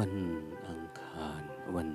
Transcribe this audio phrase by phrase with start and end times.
[0.00, 0.16] วัน
[0.68, 1.42] อังคาร
[1.74, 1.90] วัน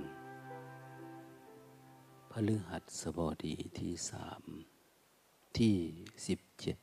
[2.31, 4.43] พฤหัสบดีที่สาม
[5.57, 5.75] ที่
[6.27, 6.77] สิบเจ็ด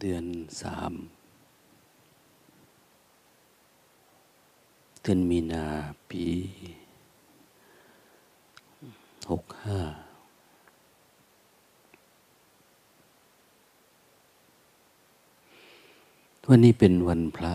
[0.00, 0.24] เดือน
[0.62, 0.92] สาม
[5.02, 5.66] เดือนมีนา
[6.10, 6.26] ปี
[9.30, 9.80] หกห้า
[16.50, 17.52] วันนี้เป็นวันพระ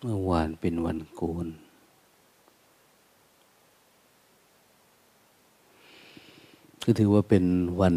[0.00, 1.48] เมื่อวานเป็นวันโกน
[6.82, 7.44] ก็ถือว่าเป็น
[7.80, 7.96] วัน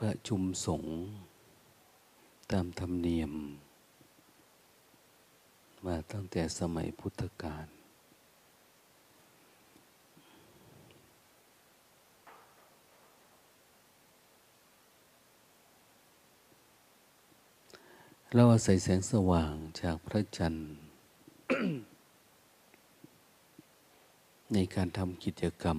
[0.00, 0.94] ประชุมสงฆ์
[2.50, 3.32] ตามธรรมเนียม
[5.86, 7.77] มาตั้งแต่สมัยพุทธกาล
[18.34, 20.70] เราอาศัยแสงสว่างจากพระจันทร์
[24.54, 25.78] ในการทำกิจกรรม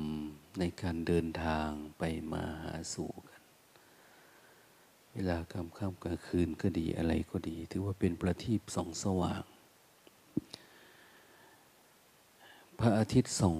[0.59, 3.41] ในการเดินทางไปมาหาสู่กัน
[5.13, 9.43] เวลากลางค่ำกลางคืนก็ดีอะไรก็ดี ถือว่าเป็นประทีปส่องสว่าง
[12.79, 13.57] พระอาทิตย์ส่อง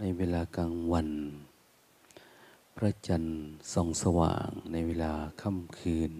[0.00, 1.08] ในเวลากลางวัน
[2.76, 3.40] พระจันทร์
[3.72, 6.12] ส่องสว่างในเวลาค่ำคืน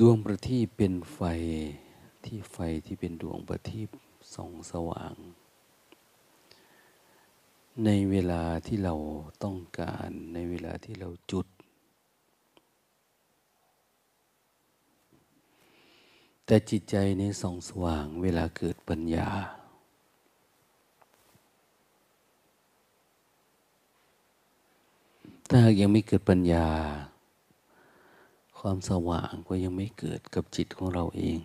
[0.00, 1.20] ดวงประทีปเป็นไฟ
[2.24, 2.56] ที่ไฟ
[2.86, 3.88] ที่เป็นดวงประทีป
[4.34, 5.14] ส่องสว่าง
[7.84, 8.94] ในเวลาที่เรา
[9.44, 11.46] ต้องการในเวลาที่เราจุด
[16.46, 19.28] แต่จิตใจในส่องสว่างเวลาเกิดปัญญา
[25.48, 26.66] ถ้าหากยังไม่เกิดปัญญา
[28.60, 31.38] ความสว่างก็ยังไม่เกิดกับจิตของเราเอง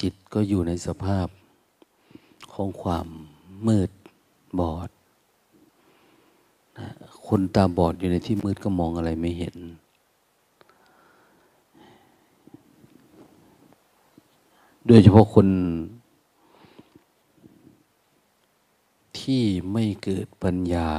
[0.00, 1.28] จิตก็อยู่ในสภาพ
[2.52, 3.06] ของความ
[3.66, 3.90] มืด
[4.58, 4.90] บอด
[6.78, 6.88] นะ
[7.26, 9.56] คนตาบอดอยู่ในที่มืดก็มองอะไรไม่เห็น
[14.86, 15.48] โดยเฉพาะคน
[19.18, 20.90] ที่ไม่เกิดปัญญา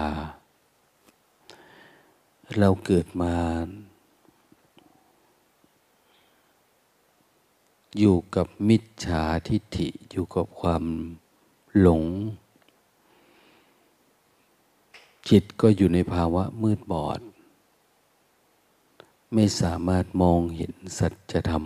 [2.58, 3.34] เราเกิดมา
[7.98, 10.84] อยู่กับมิจฉาทิฏฐิอยู่กับความ
[11.80, 12.04] หลง
[15.30, 17.20] จิตก็อยู่ในภาวะมืดบอด
[19.34, 21.66] ไม่สามารถมองเห็นสัจธรรม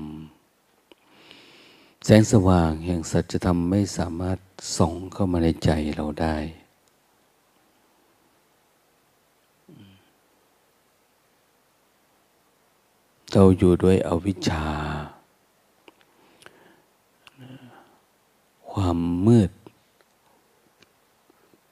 [2.06, 4.38] แสงสว่างแห่งสัจธรรมไม่สามารถ
[4.78, 6.38] ส่องเข้ามาในใจเราได้
[13.34, 14.66] เราอยู่ด้วยอวิชชา
[18.72, 18.98] ความ
[19.28, 19.52] มืด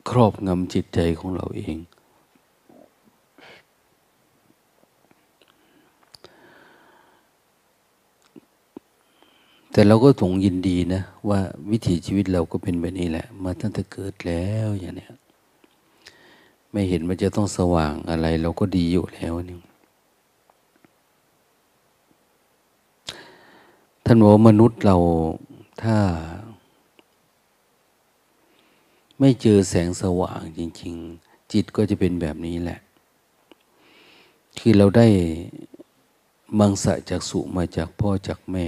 [0.10, 1.78] ครอบงำจิตใจของเราเอง
[9.72, 11.40] แต่เราก็ถงยินดีนะ ว่า
[11.72, 15.12] วิถีชีวิตเราก็เป็นแบบนี้แหละ มาตั้งแต่เกิดแล้วอย่างเนี้ย
[16.72, 19.58] ไม่เห็นมันจะต้องสว่างอะไร เราก็ดีอยู่แล้วนี่
[24.10, 24.98] ท่านบอกว่ามนุษย์เรา
[25.84, 25.98] ถ้า
[29.20, 30.94] ไม่เจอแสงสว่างจริง
[31.24, 32.80] ๆ จิตก็จะเป็นแบบนี้แหละ
[34.58, 35.08] คือเราได้
[36.60, 38.68] มังสะจากสุมาจากพ่อจากแม่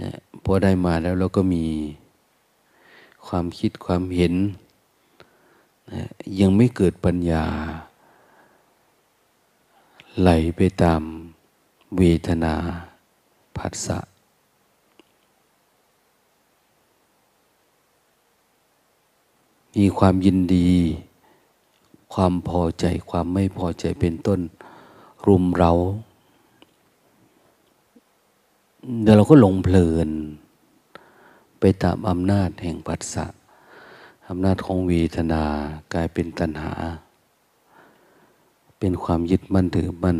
[0.00, 0.10] นะ
[0.44, 1.64] พอได้มาแล้วเราก็มี
[3.26, 4.34] ความคิดความเห็น
[5.92, 6.02] นะ
[6.40, 7.44] ยังไม่เกิดปัญญา
[10.20, 11.00] ไหลไปตาม
[11.98, 12.54] เวทนา
[13.58, 13.98] ผัสสะ
[19.76, 20.70] มีความยินดี
[22.14, 24.40] ความพอใจความไม่พอใจเป็นต้น
[25.26, 25.72] รุมเรา
[29.02, 30.10] เดี๋ยวเราก็หลงเพลิน
[31.60, 33.26] ไปตามอำนาจแห่งปัสสะ
[34.28, 35.42] อำนาจของเวทนา
[35.94, 36.72] กลายเป็นตัณหา
[38.78, 40.18] เป็นความยึดมั่นถือมั่น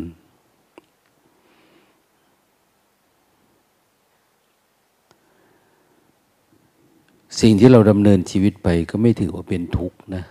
[7.40, 10.24] สิ่งที่เราดำเนินชีวิตไปก็ไม่ถือว่าเป็นทุกข์นะ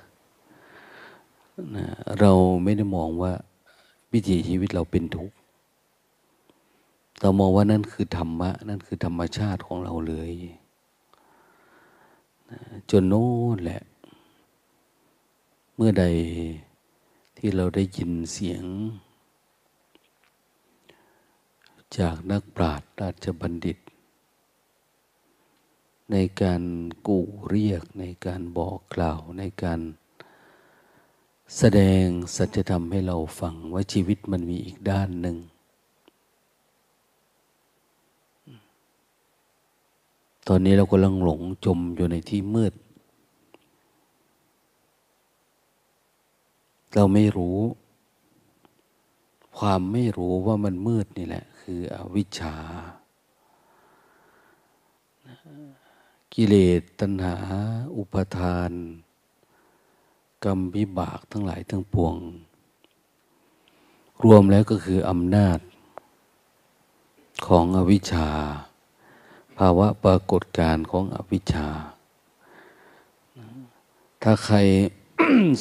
[1.75, 1.85] นะ
[2.19, 2.31] เรา
[2.63, 3.33] ไม่ได้มองว่า
[4.13, 5.35] วิถีชีวิตเราเป็นทุกข์
[7.21, 10.31] เรามองว่านั่นคือธรรมะ นั่นคือธรรมชาติของเราเลย
[12.49, 12.59] นะ
[12.89, 13.81] จนโน้นแหละ
[15.75, 16.05] เมื่อใด
[17.37, 18.63] ที่เราได้ยินเสียง
[21.97, 23.77] จากนักปราชญ์ราชบัณฑิต
[26.11, 26.61] ในการ
[27.07, 29.79] กู่เรียกในการบอกกล่าวในการ
[31.57, 32.05] แสดง
[32.35, 35.37] สัจธรรมให้เราฟังว่าชีวิตมันมีอีกด้านหนึ่ง
[40.47, 42.73] ตอนนี้เรากำลังหลงจมอยู่ในที่มืด
[46.93, 47.59] เราไม่รู้
[49.57, 52.55] ความไม่รู้ว่ามันมืดนี่แหละ คืออวิชชา
[56.39, 57.35] กิเลสตัณหา
[57.97, 58.71] อุปทาน
[60.45, 62.17] กรรมวิบากทั้งหลายทั้งปวง
[64.23, 65.59] รวมแล้วก็คืออำนาจ
[67.47, 68.29] ของอวิชชา
[69.57, 71.69] ภาวะปรากฏการของอวิชชา
[74.23, 74.57] ถ้าใคร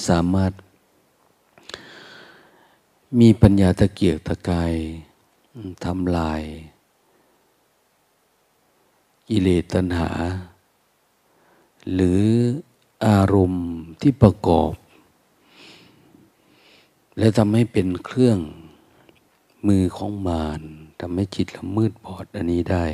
[0.08, 0.52] สามารถ
[3.20, 4.72] มีปัญญาตะเกียกตะกาย
[5.84, 6.42] ทำลาย
[9.28, 10.10] กิเลสตัณหา
[11.92, 12.24] หรือ
[13.06, 13.68] อารมณ์
[14.00, 14.72] ที่ประกอบ
[17.18, 18.38] และทำให้เป็นเครื่อง
[19.68, 20.60] มือของมาร
[21.00, 22.86] ทำให้จิตเรามืดบอดอันนี้ได้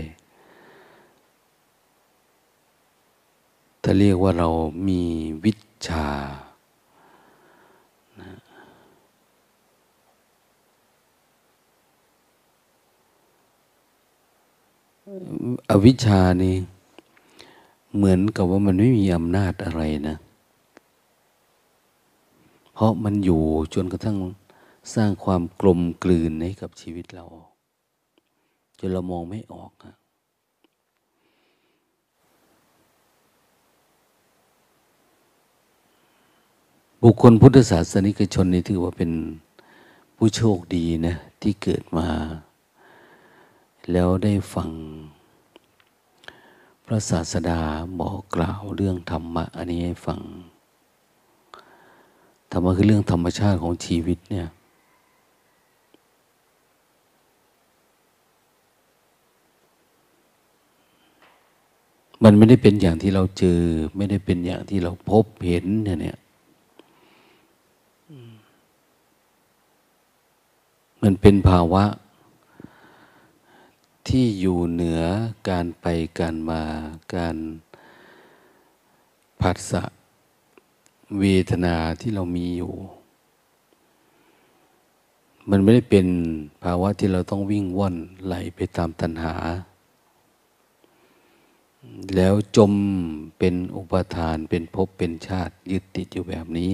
[3.82, 4.48] ถ้าเรียกว่าเรา
[4.88, 5.02] มี
[5.44, 5.52] วิ
[5.88, 6.08] ชา
[15.70, 16.56] อวิชชานี่
[17.96, 20.16] เหมือนกับว่ามันไม่มีอำนาจอะไรนะ
[22.74, 23.42] เพราะมันอยู่
[23.74, 24.18] จนกระทั่ง
[24.94, 27.26] สร้างความกลมกลืนให้กับชีวิตเรา
[28.78, 29.94] จนเรามองไม่ออกอะ
[37.02, 39.12] บุคคลพุทธศาสนิกชนนี่ถือว่าเป็น
[40.16, 42.08] ผู้โชคดีนะ ที่เกิดมา
[43.92, 44.70] แล้วได้ฟัง
[46.92, 47.60] ระศาสดา
[48.00, 50.20] บอกกล่าวเรื่องธรรมะอันนี้ให้ฟัง
[52.50, 54.48] ธรรมะคือเรื่องธรรมชาติของชีวิตเนี่ย
[62.24, 63.60] มันไม่ได้เป็นอย่างที่เราเจอ
[63.96, 66.18] ไม่ได้เป็นอย่างที่เราพบเห็นเนี่ยเนี่ย
[71.02, 71.84] มันเป็นภาวะ
[74.08, 75.02] ที่อยู่เหนือ
[75.48, 75.86] การไป
[76.18, 76.62] การมา
[77.14, 77.36] การ
[79.40, 79.82] ผัสสะ
[81.18, 82.74] เวทนาที่เรามีอยู่
[85.50, 86.06] มันไม่ได้เป็น
[86.62, 89.34] ภาวะที่เราต้องวิ่งว่อนไหลไปตามตัณหา
[92.16, 92.72] แล้วจม
[93.38, 96.70] เป็นอุปทานเป็นภพเป็นชาติยึดติดอยู่แบบนี้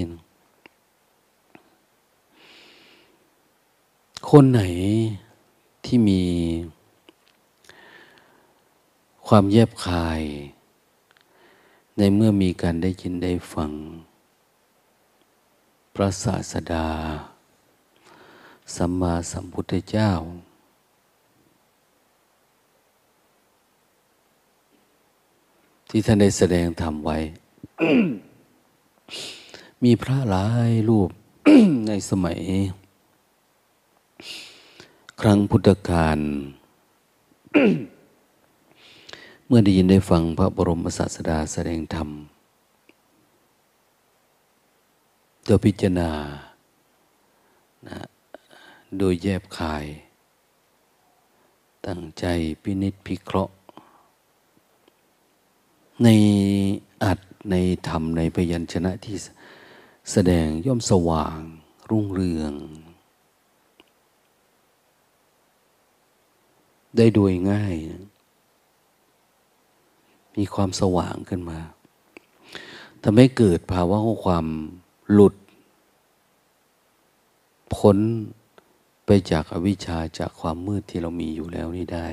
[4.31, 4.63] คนไหน
[5.85, 6.23] ที่มี
[9.33, 10.23] ความแยบคาย
[11.97, 13.73] ในเมื่อมีการได้ยินได้ฟัง
[15.95, 16.89] พระศาสดา
[18.75, 20.11] สัมมาสัมพุทธเจ้า
[25.89, 27.19] ที่ท่านได้แสดงธรรมไว้
[29.85, 31.11] มีพระหลายรูป
[31.89, 32.41] ในสมัย
[35.21, 36.19] ครั้งพุทธกาล
[39.51, 42.09] เมื่อได้ยินได้ฟังพระบรมศาสดาแสดงธรรม
[45.45, 46.11] โดยพิจารณา
[47.89, 47.99] นะ
[48.99, 49.87] โดยแยบคาย
[51.87, 52.25] ตั้งใจ
[52.63, 53.55] พินิจพิเคราะห์
[56.03, 56.09] ใน
[57.05, 57.19] อัด
[57.51, 57.55] ใน
[57.89, 59.17] ธรรมในพยัญชนะที่
[60.13, 61.41] แสดงย่อมสว่าง
[61.91, 62.53] รุ่งเรือง
[66.97, 68.08] ได้โดยง่ายนะ
[70.39, 71.61] มีความสว่างขึ้นมา
[73.03, 74.47] ทำให้เกิดภาวะของความ
[75.13, 75.35] หลุด
[77.75, 77.99] พ้น
[79.07, 82.09] ไปจากอวิชชาจากความมืดที่เรามีอยู่แล้วนี่ได้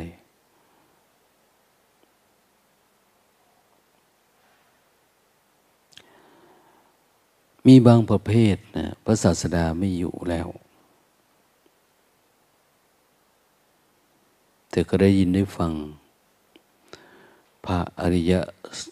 [7.67, 10.47] มีบางประเภทนะพระศาสดาไม่อยู่แล้ว
[14.69, 15.71] แต่ก็ได้ยินได้ฟัง
[17.65, 18.41] พระอริยะ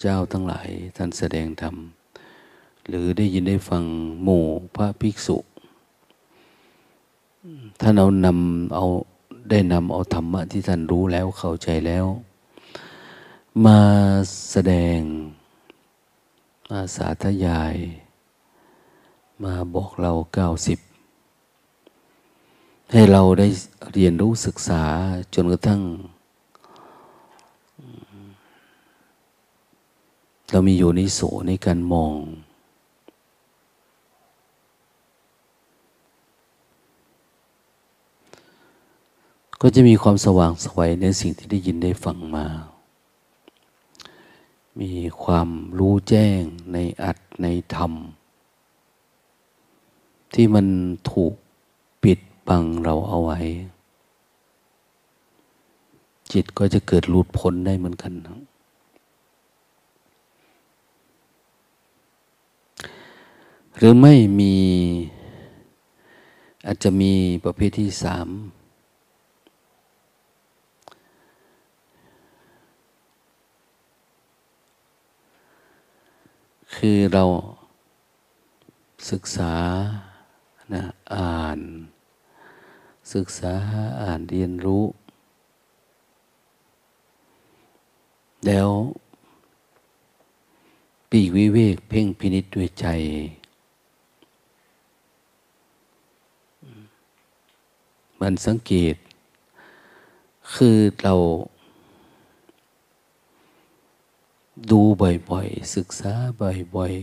[0.02, 1.76] เจ้าทั้งหลายท่านแสดงธรรม
[2.88, 3.84] หรือได้ยินได้ฟัง
[4.24, 4.44] หมู่
[4.76, 5.38] พระภิกษุ
[7.80, 8.86] ถ้านเรานำเอา
[9.50, 12.06] ได้นำเอาธรรมะที่ท่านรู้แล้วเข้าใจแล้ว
[13.66, 13.80] มา
[14.52, 15.00] แสดง
[16.70, 17.76] มาสาธยาย
[19.44, 20.80] มาบอกเราเก้าสิบ
[22.92, 23.48] ให้เราได้
[23.94, 24.84] เรียนรู้ศึกษา
[25.34, 25.82] จนกระทั่ง
[30.56, 32.18] เรามีอยู่ในโสในการมอง
[39.62, 42.46] ก็จะมีความสว่างสวัยในสิ่งที่ได้ยินได้ฟังมา
[44.82, 44.92] มี
[45.24, 46.42] ความรู้แจ้ง
[46.74, 47.92] ในอัตในธรรม
[50.34, 50.66] ที่มัน
[51.12, 51.34] ถูก
[52.04, 53.40] ปิดบังเราเอาไว้
[56.34, 58.40] จิตก็จะเกิดหลุดพ้นได้เหมือนกันนะ
[63.78, 64.56] หรือไม่มี
[66.66, 67.14] อาจจะมี
[67.44, 68.28] ประเภทที่สาม
[76.76, 77.26] คือเรา
[79.12, 79.54] ศึกษา
[80.74, 81.60] นะอ่าน
[83.14, 83.54] ศึกษา
[84.02, 84.86] อ่านเรียนรู้
[88.46, 88.70] แล้ว
[91.10, 92.88] ปีกวิเวกเพ่งพินิษด้วยใจ
[98.24, 98.96] มันสังเกต
[100.56, 101.16] คือเรา
[104.72, 106.14] ดูบ่อยๆ ศึกษา
[106.76, 106.94] บ่อย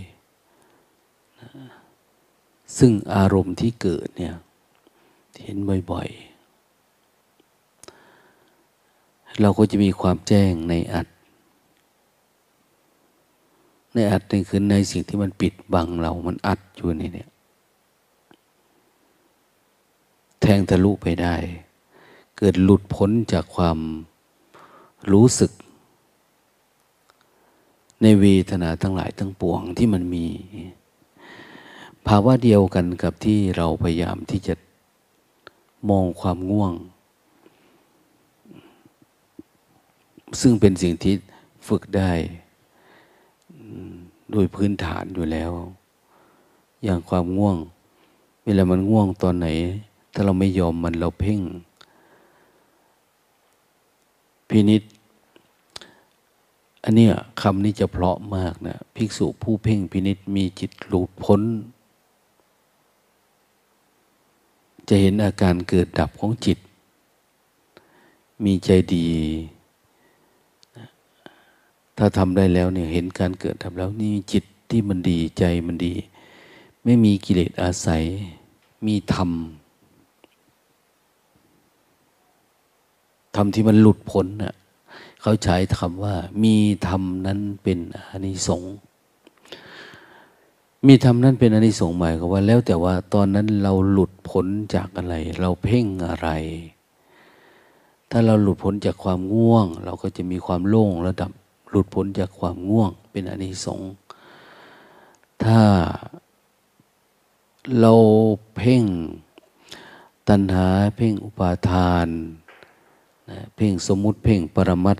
[1.14, 4.34] ๆ ซึ่งอารมณ์ที่เกิดเนี่ย
[5.44, 5.56] เห็น
[5.92, 6.30] บ่อยๆ
[9.40, 11.06] เราก็จะมีความแจ้งในอัด
[13.94, 17.28] ในอัดนี่คือในสิ่งที่มันปิดบังเรา มันอัดอยู่ในเนี่ย
[20.40, 21.36] แทงทะลุไปได้
[22.36, 23.78] เกิดหลุดพ้นจากความ
[25.12, 25.52] รู้สึก
[28.02, 30.26] ในเวทนาทั้งหลายทั้งปวงที่มันมี
[32.06, 34.54] ภาวะเดียวกันกับที่เราพยายามที่จะ
[35.90, 36.74] มองความง่วง
[40.40, 41.14] ซึ่งเป็นสิ่งที่
[41.68, 42.10] ฝึกได้
[44.30, 45.52] โดยพื้นฐานอยู่แล้ว
[46.84, 47.56] อย่างความง่วง
[48.44, 49.48] เวลามันง่วงตอนไหน
[50.12, 51.40] ถ้าเราไม่ยอมมันเราเพ่ง
[54.48, 54.82] พินิษ
[56.84, 57.06] อันนี้
[57.40, 61.42] คำนี้จะเพราะมากนะภิกษุผู้เพ่งพินิษมีจิตหลุดพ้น
[64.88, 66.58] จะเห็นอาการเกิดดับของจิต
[68.44, 69.06] มีใจดี
[71.96, 75.94] ถ้าทำได้แล้วเนี่ยเห็นการเกิดทำแล้วนี่จิตที่มันดีใจมันดี
[76.84, 78.02] ไม่มีกิเลสอาศัย
[78.86, 79.30] มีธรรม
[83.36, 84.54] ธรรมที่มันหลุดพ้นน่ะ
[85.22, 86.54] เขาใช้คำว่า มี
[86.88, 88.74] ธรรมนั้นเป็นอานิสงส์
[90.86, 96.28] มีธรรมนั้นเป็นอนิสงส์หมายก็ว่า แล้วแต่ว่าตอนนั้นเราหลุดพ้นจากอะไร เราเพ่งอะไร
[98.10, 101.30] ถ้าเราหลุดพ้นจากความง่วง เราก็จะมีความโล่งระดับ
[101.70, 103.90] หลุดพ้นจากความง่วง เป็นอนิสงส์
[105.44, 105.60] ถ้า
[107.80, 107.94] เรา
[108.56, 108.84] เพ่ง
[110.28, 112.08] ตัณหาเพ่งอุปาทาน
[113.56, 114.98] เพ่งสมมุติเพ่งปรมัต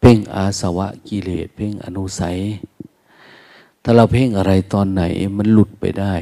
[0.00, 2.38] เพ่งอาสวะกิเลสเพ่งอนุสัย
[3.82, 5.02] ถ้าเราเพ่งอะไรตอนไหน
[5.36, 6.14] มันหลุดไปได้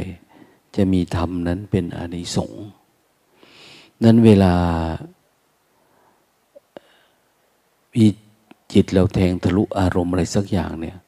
[0.76, 2.64] จะมีธรรมนั้นเป็นอนิสงส์
[4.04, 4.54] นั้นเวลา
[7.94, 8.04] มี
[8.72, 10.98] จิตเราแทงทะลุอารมณ์อะไรสักอย่างเนี่ย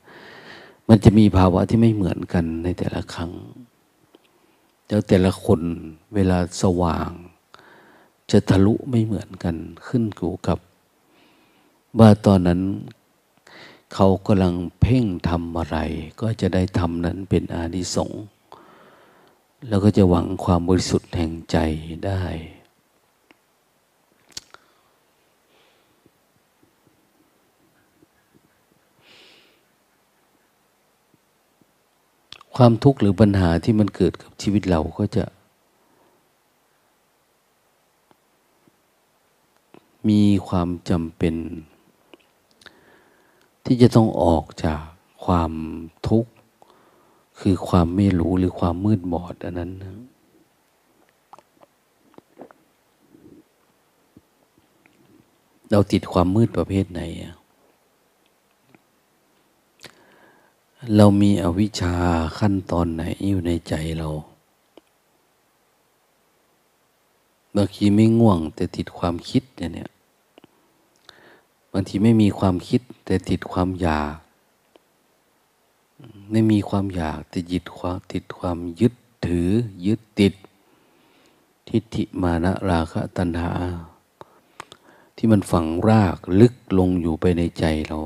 [0.88, 3.32] มันจะมีภาวะที่ไม่เหมือนกันในแต่ละครั้ง
[4.88, 5.60] แล้วแต่ละคน
[6.14, 7.10] เวลาสว่าง
[8.30, 9.56] จะทะลุไม่เหมือนกัน
[9.86, 10.58] ขึ้นอยู่กับ
[11.98, 12.60] ว่าตอนนั้น
[13.94, 15.78] เขากำลังเพ่งทำอะไร
[16.20, 18.22] ก็จะได้ทำนั้นเป็นอานิสงส์
[19.68, 21.56] แล้วก็จะหวังความบริสุทธิ์แห่งใจ
[22.06, 22.22] ได้
[32.56, 35.24] ความทุกข์หรือปัญหาที่มันเกิดกับชีวิตเราก็จะ
[40.08, 41.34] มีความจำเป็น
[43.64, 44.82] ที่จะต้องออกจาก
[45.24, 45.52] ความ
[46.08, 46.30] ทุกข์
[47.40, 49.92] คือความไม่รู้หรือความมืดบอดอันนั้นนะ
[55.70, 57.00] เราติดความมืดประเภทไหน
[60.96, 61.94] เรามีอวิชชา
[62.38, 64.08] ขั้นตอนไหนอยู่ในใจเรา
[67.54, 74.16] บางทีไม่ง่วงแต่ติดความคิดเนี่ยางทีไม่มีความคิดแต่ติดความอยาก
[76.30, 78.94] ไม่มีความอยากแต่ยึดความติดความยึด
[79.26, 79.48] ถือ
[79.86, 80.34] ยึดติด
[81.68, 83.50] ทิฏฐิมานะราคะตัณหา
[85.16, 87.98] ที่มันฝังรากลึกลงอยู่ไปในใจเรา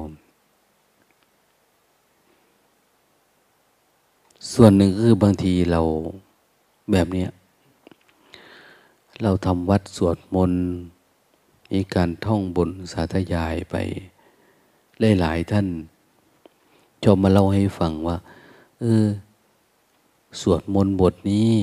[4.52, 5.80] ส่วนหนึ่งคือบางทีเรา
[6.92, 7.26] แบบนี้
[9.22, 10.64] เราทำวัดสวดมนต์
[11.70, 13.74] มีการท่องบนสาธยายไป
[15.20, 15.66] หลายๆท่าน
[17.04, 18.16] จอมมาเล่าให้ฟังว่า
[18.80, 19.06] เออ
[20.40, 21.54] สวดมนต์บทนี้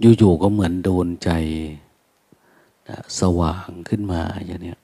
[0.00, 1.30] อยู่ๆก็เหมือนโดนใจ
[2.88, 4.74] นะสว่างขึ้นมาอย่างนี้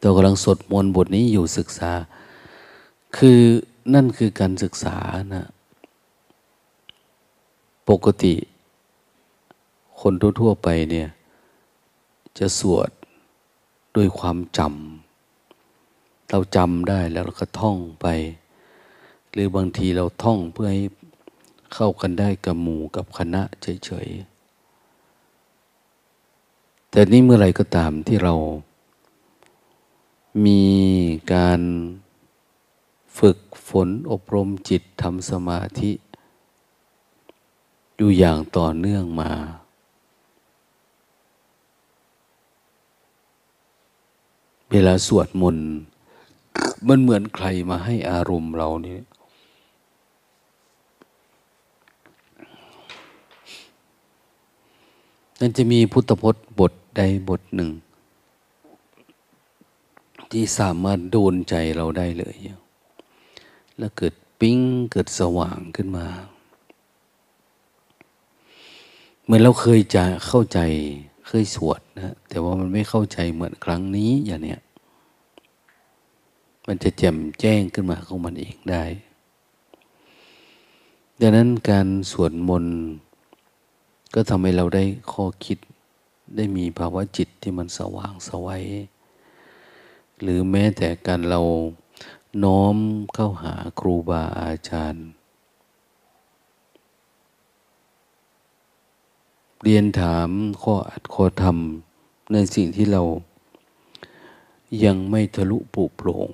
[0.00, 1.92] เรากำลังสวดมนต์บทนี้อยู่ศึกษา
[3.16, 3.40] คือ
[3.94, 4.96] นั่นคือการศึกษา
[5.34, 5.44] นะ
[7.88, 8.34] ปกติ
[10.02, 11.08] คนทั่วๆไปเนี่ย
[12.38, 12.90] จะสวด
[13.96, 18.06] ด้วยความจำเราจำได้แล้วเราก็ท่องไป
[19.32, 20.84] หรือบางทีเราท่องเพื่อให้
[21.74, 28.34] เข้ากันได้กับหมู่กับคณะเฉยๆ แต่นี่เมื่อไรก็ตามที่เรา
[30.46, 30.62] มี
[31.34, 31.60] การ
[33.18, 35.92] ฝึกฝนอบรมจิตทำสมาธิ
[37.96, 39.32] อยู่อย่างต่อเนื่องมา
[44.72, 45.68] เวลาสวดมนต์
[46.88, 48.96] มันเหมือนใครมาให้อารมณ์เรานี่
[55.40, 57.70] นั่นจะมีพุทธพจน์บทใดบทหนึ่ง
[60.30, 62.36] ที่สามารถโดนใจเราได้เลย
[63.78, 64.58] แล้วเกิดปิ้ง
[64.92, 66.06] เกิดสว่างขึ้นมา
[69.22, 70.60] เหมือนเราเคยจะเข้าใจ
[71.34, 74.60] เคยสวดนะแต่ว่ามันไม่เข้าใจเหมือนครั้งนี้อย่างเนี้ย
[76.66, 78.84] มันจะแจ่มแจ้งขึ้นมาของมันเองได้
[81.20, 82.76] ดังนั้นการสวดมนต์
[84.14, 85.58] ก็ทำให้เราได้ข้อคิด
[86.36, 88.64] ได้มีภาวะจิตที่มันสว่างสวัย
[90.20, 91.40] หรือแม้แต่การเรา
[92.44, 92.76] น้อม
[93.14, 95.06] เข้าหาครูบาอาจารย์
[99.66, 100.28] เรียนถาม
[100.62, 101.56] ข้ออัดข้อธรรม
[102.32, 103.02] ในสิ่งที่เรา
[104.84, 106.30] ยังไม่ทะลุปุโปร่ง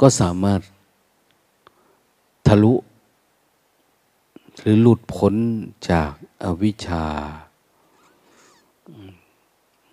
[0.00, 0.60] ก็สามารถ
[2.46, 2.74] ทะลุ
[4.58, 5.34] หรือหลุดพ้น
[5.90, 6.12] จาก
[6.44, 7.06] อวิชชา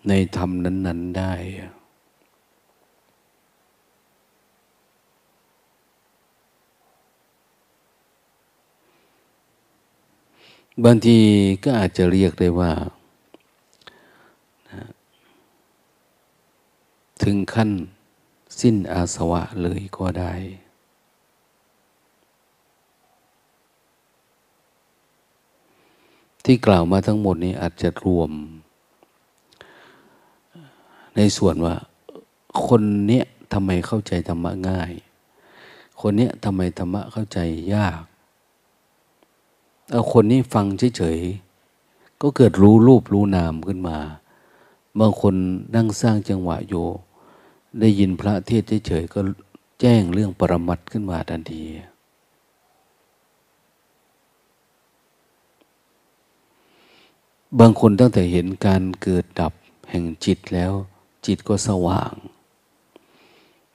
[0.08, 1.34] ในธรรมนั้น ๆ ได้
[10.82, 11.18] บางที
[11.64, 12.72] ก็อาจจะเรียกได้ว่า
[17.24, 17.70] ถึงขั้น
[18.62, 20.34] สิ้นอาสวะเลยก็ได้
[26.44, 28.32] ที่กล่าวมาทั้งหมดนี้อาจจะรวม
[31.16, 31.76] ในส่วนว่า
[32.68, 34.92] คนเนี้ยทำไมเข้าใจธรรมะง่าย
[36.02, 37.40] คนเนี้ยทำไมธรรมะเข้าใจ
[37.76, 38.02] ยาก
[40.12, 40.66] คนนี้ฟัง
[40.98, 43.98] เฉยๆ ก็เกิดรู้รูปรู้นามขึ้นมา
[45.00, 45.36] บางคน
[45.76, 46.86] นั่งสร้างจังหวะอยู่
[47.80, 49.20] ได้ยินพระเทศเฉยๆ ก็
[49.82, 51.64] แจ้งเรื่องปรมัตขึ้นมาทันที
[57.60, 59.54] บางคนตั้งแต่เห็นการเกิดดับ
[59.90, 60.74] แห่งจิตแล้ว
[61.26, 62.14] จิตก็สว่าง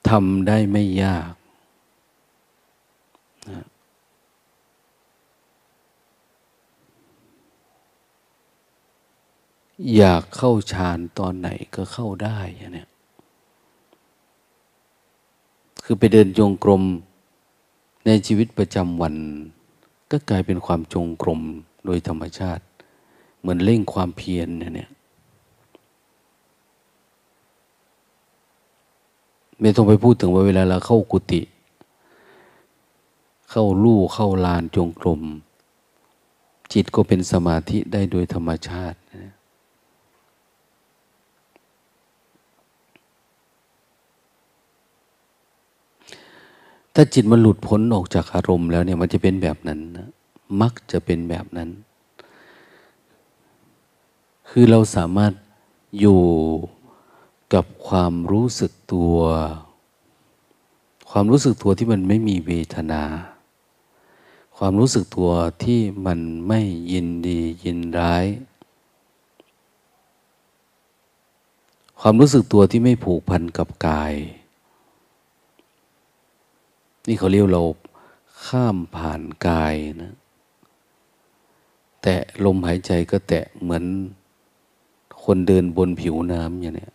[0.08, 1.32] ทำได้ไม่ยาก
[3.48, 3.64] นะ
[9.96, 12.38] อยากเข้าฌานตอนไหนก็เข้าได้
[12.74, 12.88] เนี่ย
[15.84, 16.82] คือไปเดินจงกรม
[18.06, 19.14] ในชีวิตประจำวัน
[20.10, 21.40] ก็กลายเป็นความจงกรม
[21.84, 22.64] โดยธรรมชาติ
[23.40, 24.90] เหมือนเร่งความเพียรเนี่ย
[29.60, 31.42] ไม่ต้องไปพูดถึงว่าเวลาเราเข้ากุฏิ
[33.50, 35.22] เข้าลู่เข้าลานจงกรม
[36.72, 39.37] จิตก็เป็นสมาธิได้โดยธรรมชาตินะ
[47.00, 50.08] ถ้าจิตมันหลุดพ้นออกจากอารมณ์แล้วเนี่ยมันจะเป็นแบบนั้นนะ
[50.60, 51.68] มักจะเป็นแบบนั้น
[54.48, 55.32] คือเราสามารถ
[56.00, 56.20] อยู่
[57.54, 59.16] กับความรู้สึกตัว
[61.10, 63.02] ความรู้สึกตัวที่มันไม่มีเวทนา
[64.58, 65.30] ความรู้สึกตัว
[65.64, 66.60] ที่มันไม่
[66.92, 68.26] ยินดียินร้าย
[72.00, 74.14] ความรู้สึกตัวที่ไม่ผูกพันกับกาย
[77.08, 77.64] นี่เขาเรียกเรา
[78.46, 80.12] ข้ามผ่านกายนะ
[82.02, 83.84] แตะลมหายใจก็แตะเหมือน
[85.22, 86.88] คนเดินบนผิวน้ำอย่างนี้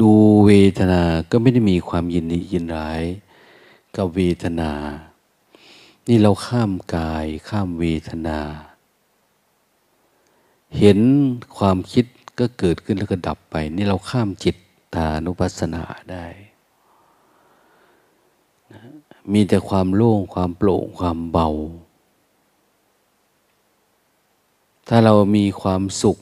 [0.00, 0.12] ดู
[0.46, 3.02] เวทนาก็ไม่ได้มีความยินดียินร้าย
[3.96, 4.72] กับเวทนา
[6.08, 8.38] นี่เราข้ามกายข้ามเวทนา
[10.78, 10.98] เห็น
[11.56, 12.04] ความคิด
[12.38, 14.56] ก็เกิดขึ้นแล้วก็ดับไป นี่เราข้ามจิต
[14.94, 16.26] ตานุปัสสนาได้
[19.32, 21.48] มีแต่ความโล่งความโปร่งความเบา
[24.88, 26.18] ถ้าเรามีความสุข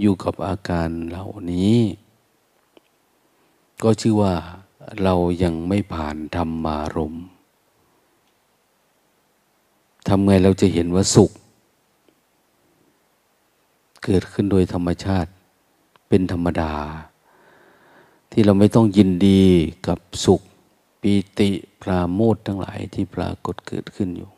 [0.00, 1.76] อยู่กับอาการเหล่านี้
[3.82, 4.34] ก็ชื่อว่า
[5.02, 7.14] เรายังไม่ผ่านธรรมารม
[10.08, 11.30] ทำไงเราจะเห็นว่าสุข
[14.04, 15.30] เกิดขึ้นโดยธรรมชาติ
[16.08, 16.72] เป็นธรรมดา
[18.30, 19.42] ที่เราไม่ต้องยินดี
[19.86, 20.42] กับสุข
[21.00, 21.50] ปีติ
[21.82, 24.30] ปราโมททั้งหลายที่ปรากฏเกิดขึ้นอยู่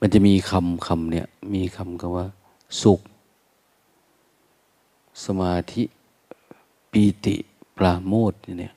[0.00, 2.26] มันจะมีคำคำเนี่ยมีคำคำว่า
[2.82, 3.00] สุข
[5.24, 5.82] สมาธิ
[6.90, 7.36] ปีติ
[7.76, 8.74] ปราโมทเนี่ย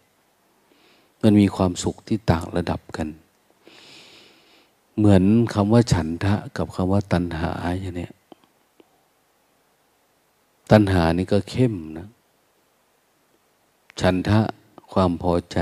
[1.22, 3.08] มันมีความสุขที่ต่างระดับกัน
[4.98, 8.10] เหมือนคำว่าฉันทะกับคำว่าตัณหาอย่างนี้
[10.72, 12.08] ตัณหานี่ก็เข้มนะ
[14.00, 14.42] ฉันทะ
[14.92, 15.60] ความพอใจ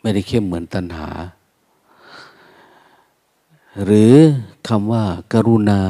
[0.00, 1.08] ไม่ได้เข้มเหมือนตัณหา
[3.84, 4.14] หรือ
[4.68, 5.82] คำว่าการุณา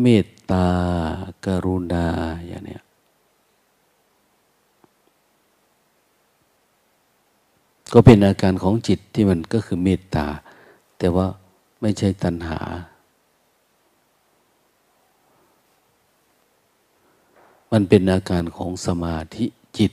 [0.00, 0.66] เมตตา
[1.46, 2.06] กรุณา
[2.46, 2.82] อย่างเนี้ย
[7.92, 10.26] ก็เป็นอาการของจิตที่มันก็คือเมตตา
[10.98, 11.26] แต่ว่า
[11.80, 12.60] ไม่ใช่ตัณหา
[17.78, 19.46] มันเป็นอาการของสมาธิ
[19.78, 19.92] จิต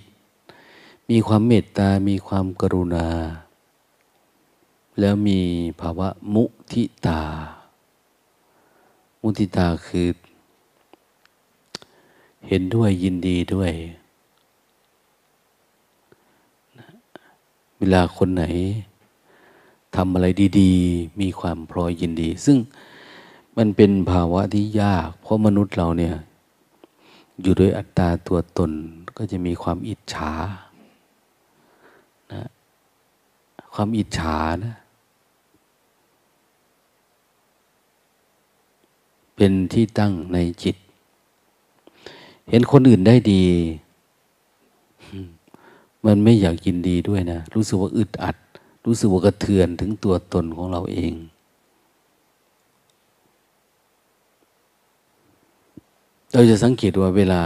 [1.09, 3.07] มีความเมตตา มีความกรุณา
[4.99, 5.39] แล้วมี
[5.81, 7.21] ภาวะมุทิตา
[9.21, 10.07] มุทิตาคือ
[12.47, 13.71] เห็นด้วยยินดีด้วย
[17.77, 18.43] เวลาคนไหน
[19.95, 20.27] ทำอะไร
[20.59, 22.57] ดีๆ มีความพลอยยินดี ซึ่ง
[23.57, 26.15] มันเป็นภาวะที่ยาก เพราะมนุษย์เราเนี่ย
[27.41, 28.71] อยู่ด้วยอัตตาตัวตน
[29.17, 30.33] ก็จะมีความอิจฉา
[32.33, 32.43] นะ
[33.73, 34.75] ความอิจฉานะ
[39.35, 40.75] เป็นที่ตั้งในจิต
[42.49, 43.43] เห็นคนอื่นได้ดี
[46.05, 48.37] มันไม่อยากยินดีด้วยนะ รู้สึกว่าอึดอัด
[48.85, 51.13] รู้สึกว่ากระเทือนถึงตัวตนของเราเอง
[56.35, 57.43] เราจะสังเกตว่าเวลา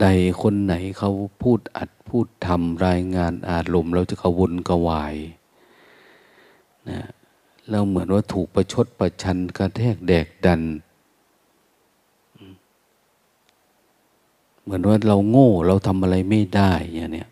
[0.00, 0.06] ใด
[0.42, 1.10] คนไหนเขา
[1.42, 5.14] พูดอัดพูดทำรายงานอารมณ์เราจะกวนกวาย
[6.90, 7.00] นะ
[7.70, 10.62] เราเหมือนว่าถูกประชดประชันกระแทกแดกดัน
[14.62, 17.28] เหมือนว่าเราโง่เราทำอะไรไม่ได้อย่างเนี้ย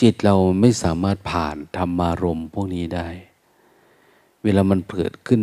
[0.00, 3.08] จิตเราไม่สามารถผ่านธรรมารมพวกนี้ได้
[4.42, 5.42] เวลามันเกิดขึ้น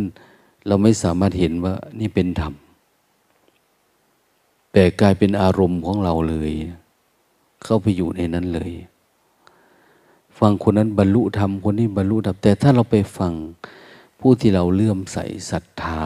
[0.66, 2.54] เราไม่สามารถเห็นว่านี่เป็นธรรม
[4.72, 6.52] แต่กลายเป็นอารมณ์ของเราเลย
[7.64, 8.72] เข้าไปอยู่ในนั้นเลย
[10.38, 13.32] ฟังคนนั้นบรรลุธรรมคนนี้บรรลุธรรมแต่ถ้าเราไปฟัง
[14.20, 15.18] ผู้ที่เราเลื่อมใส
[15.50, 16.02] ศรัทธา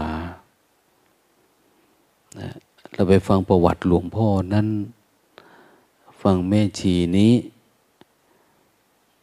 [2.39, 2.51] นะ
[2.95, 4.69] เราไปฟังประวัติหลวงพ่อนั้น
[6.23, 7.33] ฟังแม่ชีนี้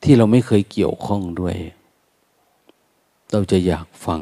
[0.04, 1.56] ที่เราไม่เคยเกี่ยวข้องด้วย
[3.32, 4.22] เราจะอยากฟัง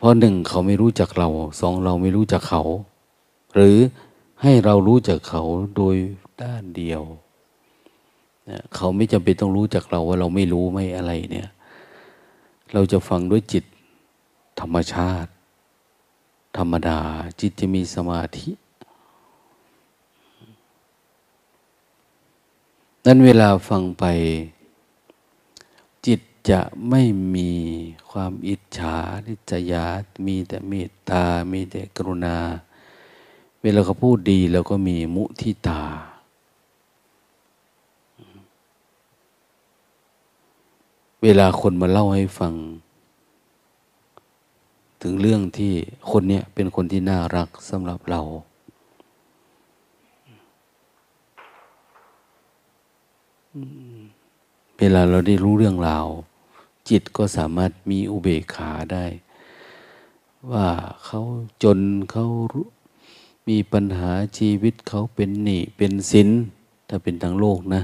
[0.00, 1.28] เพราะหนึ่งเขาไม่รู้จักเรา
[1.60, 2.62] สองเราไม่รู้จักเขา
[3.54, 3.76] หรือ
[4.42, 5.42] ให้เรารู้จักเขา
[5.76, 5.94] โดย
[6.42, 7.02] ด้านเดียว
[8.74, 11.48] เขาไม่จำเป็นต้องรู้จักเราว่าเราไม่รู้ไม่อะไรเนี่ย
[12.72, 13.64] เราจะฟังด้วยจิต
[14.60, 15.30] ธรรมชาติ
[16.56, 16.98] ธรรมดา
[17.40, 18.50] จิตจะมีสมาธิ
[23.06, 24.04] นั้นเวลาฟังไป
[26.48, 27.02] จะไม่
[27.34, 27.50] มี
[28.10, 29.86] ความอิจฉาทิจยา
[30.26, 32.38] มีแต่เมตตา มีแต่กรุณา
[33.62, 35.82] เวลาเขาพูดดีเราก็มีมุทิตา
[41.22, 42.54] เวลาคนมาเล่าให้ฟัง
[45.02, 45.72] ถึงเรื่องที่
[46.10, 48.20] คนเนี้ยเป็นคนที่น่ารักสำหรับเรา
[54.78, 56.06] เวลาเราได้รู้เรื่องราว
[56.90, 59.06] จิตก็สามารถมีอุเบกขาได้
[60.52, 60.68] ว่า
[61.04, 61.20] เขา
[61.62, 61.78] จน
[62.10, 62.26] เขา
[63.48, 66.28] มีปัญหาชีวิตเขาเป็นหนี้เป็นสิน
[66.88, 67.82] ถ้าเป็นทางโลกนะ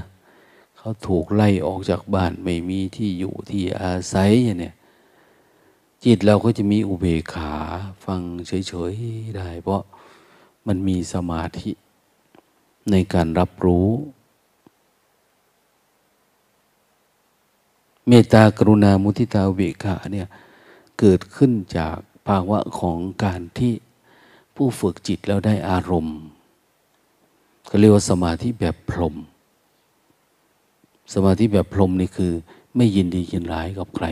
[0.77, 4.75] เขาถูกไล่ออกจากบ้านไม่มีที่อยู่ที่อาศัยอย่างเนี้ย
[6.03, 7.51] จิตเราก็จะมีอุเบกขา
[8.05, 9.81] ฟังเฉยๆได้ เพราะ
[10.67, 11.71] มันมีสมาธิ
[12.91, 13.87] ในการรับรู้
[18.07, 20.27] เมตตากรุณามุทิตาเบกขาเนี่ย
[20.99, 23.73] เกิดขึ้นจากภาวะของการที่
[24.55, 26.17] ผู้ฝึกจิตแล้วได้อารมณ์
[27.69, 29.15] ก็เรียกว่าสมาธิแบบพรม
[31.13, 32.33] สมาธิแบบพรมนี่คือ
[32.75, 34.07] ไม่ยินดียินร้ายกับใคร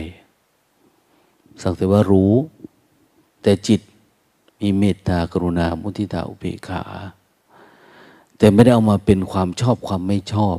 [1.62, 2.32] สักแต่ว่ารู้
[3.42, 3.80] แต่จิต
[4.60, 6.82] มีเมตตากรุณามุทิตาอุเบกขา
[8.38, 10.56] แต่ไม่ได้เอามาเป็นความชอบความไม่ชอบ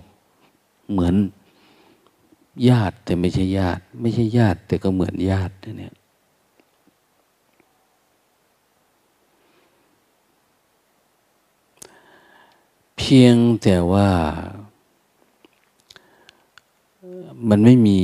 [0.92, 1.16] เหมือน
[2.70, 5.96] ญาติแต่ไม่ใช่ญาติ ไม่ใช่ญาติแต่ก็เหมือนญาติเนี่ย
[12.98, 14.10] เพียงแต่ว่า
[17.50, 18.00] มันไม่มี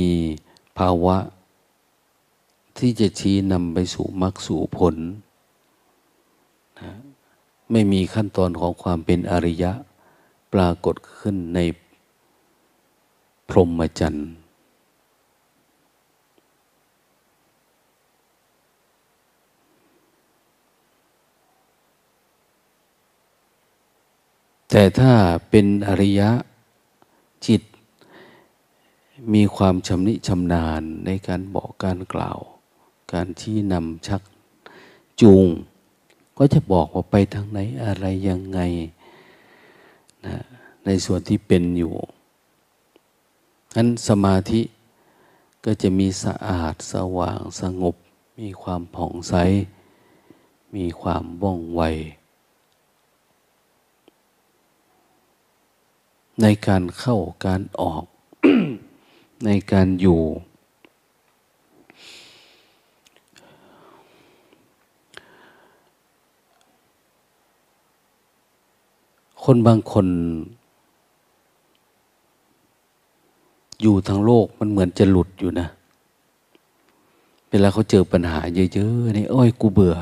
[0.78, 1.16] ภาวะ
[2.78, 4.96] ที่จะชี้นำไปสู่มรรคสู่ผล
[6.80, 6.92] นะ
[7.72, 9.72] ไม่มีขั้นตอนของความเป็นอริยะ
[10.52, 11.58] ปรากฏขึ้นใน
[13.48, 14.28] พรหมจรรย์
[24.76, 25.12] แต่ถ้า
[25.50, 26.30] เป็นอริยะ
[27.46, 27.62] จิต
[29.34, 32.38] มีความชำนิชำนาญในการบอกการกล่าว
[33.12, 34.22] การชี้นำชัก
[35.20, 35.46] จูง
[36.38, 38.60] ก็จะบอกว่าไปทางไหนอะไรยังไง
[40.24, 40.36] นะ
[40.84, 41.94] ในส่วนที่เป็นอยู่
[43.76, 44.62] นั้นสมาธิ
[45.64, 47.94] ก็จะมีสะอาดสว่างสงบ
[48.40, 49.34] มีความผ่องใส
[50.76, 51.82] มีความว่องไว
[56.42, 57.16] ในการเข้า
[57.46, 58.04] การออก
[59.44, 60.20] ในการอยู่
[69.44, 70.06] คนบางคน
[73.82, 75.66] อยู่ทางโลกมันเหมือนจะหลุดอยู่นะ
[77.50, 78.40] เวลาเขาเจอปัญหา
[78.74, 79.96] เยอะๆนี่โอ้ยกูเบื่อ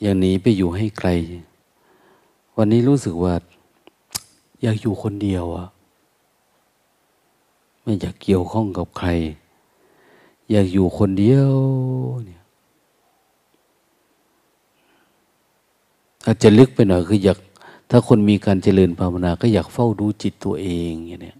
[0.00, 1.08] อย่างนี้ไปอยู่ให้ใคร
[2.56, 3.34] วันนี้รู้สึกว่า
[4.64, 5.66] อยากอยู่คนเดียวอะ
[7.82, 9.08] ไม่อยากเกี่ยวข้องกับใคร
[10.50, 11.52] อยากอยู่คนเดียว
[12.26, 12.42] เนี่ย
[16.26, 17.38] อาจจะลึกไปหน่อยคืออยาก
[17.90, 21.38] ถ้าคนมีการเจริญภาวนา ก็อยากเฝ้าดูจิตตัวเองอย่างเนี้ย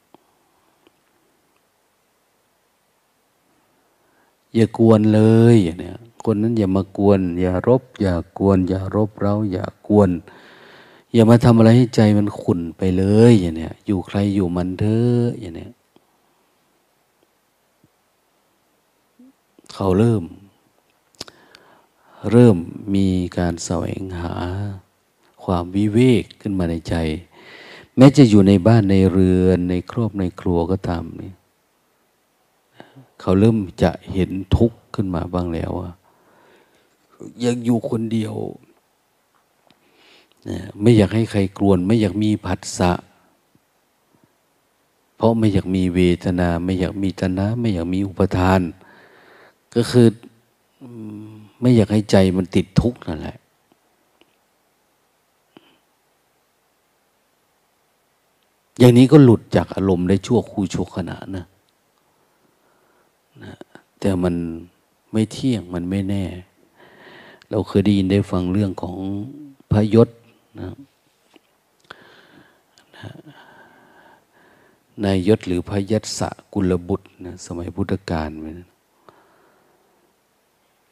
[4.55, 5.21] อย่ากวนเล
[5.53, 10.11] ยอย่างเนี้ยคนนั้นอย่ามากวน อย่ารบ อย่ากวน อย่ารบเราอย่ากวน
[11.15, 15.73] อย่ามาทำอะไรให้ใจมันขุ่นไปเลยอย่างเนี้ยอยู่ใครอยู่มันเถอะอย่างเนี้ย
[19.73, 20.25] เขาเริ่ม
[22.33, 22.57] เริ่ม
[22.95, 23.07] มี
[23.39, 24.35] การแสวงหา
[25.45, 26.95] ความวิเวกขึ้นมาในใจ
[27.97, 31.33] แม้จะอยู่ในบ้านในเรือนในครอบในครัวก็ตามนี่
[33.21, 35.91] เขาเริ่มจะเห็นทุกข์ขึ้นมาบ้างแล้วว่า
[37.43, 38.35] ยากอยู่คนเดียว
[40.81, 42.93] ไม่อยากให้ใครกลวน ไม่อยากมีผัสสะ
[45.17, 48.61] เพราะไม่อยากมีเวทนา ไม่อยากมีตนะ ไม่อยากมีอุปทาน
[49.75, 50.07] ก็คือ
[51.61, 53.37] ไม่อยากให้ใจมันติดทุกข์นั่นแหละ
[58.79, 61.45] อย่างนี้ก็หลุดจากอารมณ์ได้ชั่วคู่ชั่วขณะนะ
[63.43, 63.55] นะ
[64.01, 64.35] แต่มัน
[65.13, 66.25] ไม่เที่ยงมันไม่แน่
[67.51, 68.97] เราเคยได้ยินได้ฟังเรื่องของ
[69.73, 70.09] พยศ
[70.59, 70.69] นะ
[75.05, 78.31] นายยศหรือพยัสสะกุลบุตรนะสมัยพุทธกาล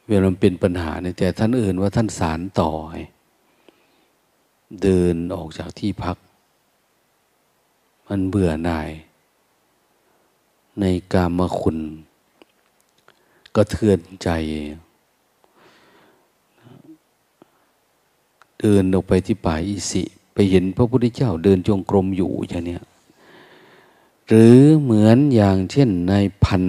[0.07, 2.71] เวลามันเป็นปัญหาเนี่ยแต่ท่านอื่นว่าท่านสารต่อ
[4.81, 6.17] เดินออกจากที่พัก
[8.07, 8.89] มันเบื่อหน่าย
[10.79, 11.77] ในกามคุณ
[13.55, 14.29] ก็เทือนใจ
[18.63, 22.83] เดินออกไปที่ป่าอิสิ ไปเห็นพระพุทธเจ้าเดินจงกรมอยู่อย่างเนี้ย
[24.27, 26.63] หรือเหมือนอย่างเช่นนายพัน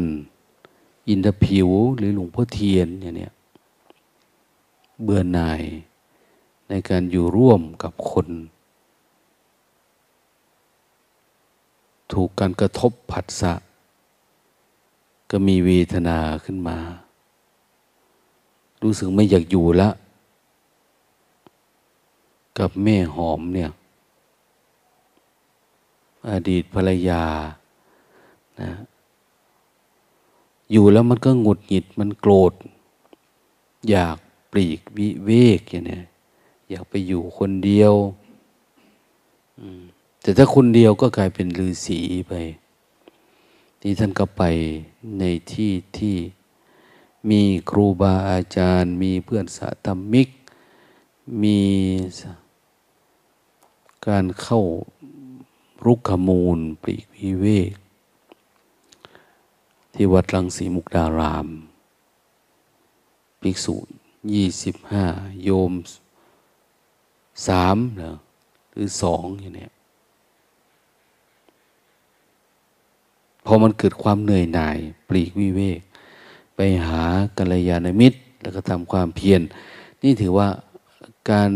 [1.09, 3.33] อินทผิวหรือหลวงพ่อเทียนเนี่ย
[5.03, 5.63] เบื่อหน่าย
[6.69, 8.29] ในการอยู่ร่วมกับคน
[12.13, 13.53] ถูกการกระทบผัสสะ
[15.31, 16.79] ก็มีเวทนาขึ้นมา
[18.83, 19.89] รู้สึกไม่อยากอยู่ละ
[22.59, 23.71] กับแม่หอมเนี่ย
[26.31, 27.25] อดีตภรรยา
[28.61, 28.71] นะ
[30.71, 32.53] อยู่แล้วมันก็หงุดหงิดมันโกรธ
[33.91, 34.17] อยาก
[34.51, 36.01] ปลีกวิเวกอย่างนี้
[36.71, 37.95] อยากไปอยู่คนเดียว
[40.23, 42.33] แต่ถ้าคนเดียวก็กลายเป็นฤาษีไป
[43.83, 44.43] นี่ท่านก็ไป
[45.19, 46.17] ในที่ที่
[47.31, 50.29] มีครูบาอาจารย์ มีเพื่อนสาธมิก
[51.43, 51.59] มี
[54.09, 54.61] การเข้า
[55.85, 57.75] รุกขมูลปลีกวิเวก
[59.95, 61.49] ที่วัดรังสีมุกดาราม
[63.41, 63.75] ภิกษุ
[64.33, 65.05] ยี่สิบห้า
[65.43, 65.73] โยม
[67.47, 68.17] สามเหรอ
[68.71, 69.69] หรือสองอย่างนี้
[73.45, 75.81] พอมันเกิดความเหนื่อยหน่าย ปลีกวิเวก
[76.57, 77.03] ไปหา
[77.39, 79.43] กัลยาณมิตร แล้วก็ทำความเพียรน
[80.03, 80.49] นี่ถือว่า
[81.31, 81.51] การ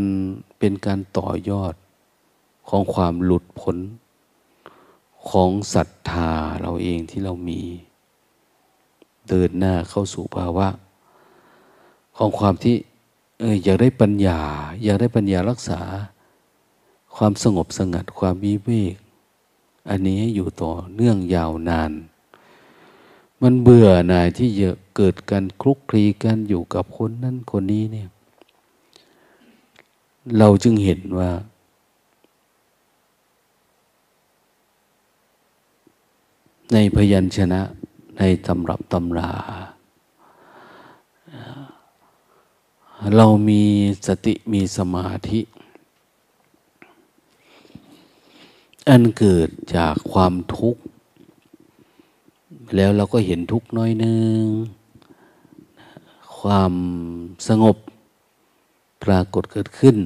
[0.59, 1.75] เป็นการต่อยอด
[2.69, 3.77] ของความหลุดพ้น
[5.31, 7.63] ของศรัทธาเราเองที่เรามี
[9.29, 10.69] เดินหน้าเข้าสู่ภาวะ
[12.17, 12.77] ของความที่
[13.39, 14.41] เอออยากได้ปัญญา
[14.83, 15.81] อยากได้ปัญญารักษา
[17.17, 18.97] ความสงบสงัดความวิเวก
[19.89, 21.93] อันนี้อยู่ต่อเนื่องยาวนาน
[23.43, 28.09] มันเบื่อหน่ายที่จะเกิดการคลุกคลีกันอยู่กับคนนั้นคนนี้เนี่ย
[30.39, 31.31] เราจึงเห็นว่า
[36.73, 37.61] ในพยัญชนะ
[38.19, 39.33] ในตำรับตำรา
[43.17, 43.63] เรามี
[44.07, 45.41] สติมีสมาธิ
[48.89, 50.83] อันเกิดจากความทุกข์
[52.77, 54.43] แล้วเราก็เห็นทุกข์น้อยนึง
[56.39, 56.73] ความ
[57.49, 57.77] สงบ
[59.03, 59.97] ปรากฏเกิดขึ้น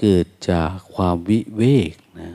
[0.00, 2.30] เกิดจากความวิเวกนะ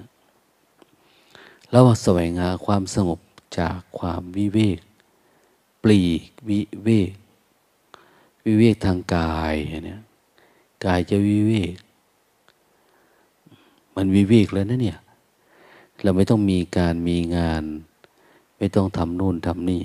[1.75, 3.19] แล้วแสวงหาความสงบ
[3.59, 4.79] จากความวิเวก
[5.83, 7.13] ปลีกวิเวก
[8.45, 10.01] วิเวกทางกายเนี่ย
[10.85, 11.75] กายจะวิเวก
[13.95, 14.99] มันวิเวกแล้วนะเนี่ย
[16.03, 17.63] เราไม่ต้องมีการมีงาน
[18.57, 19.83] ไม่ต้องทำนู่นทำนี่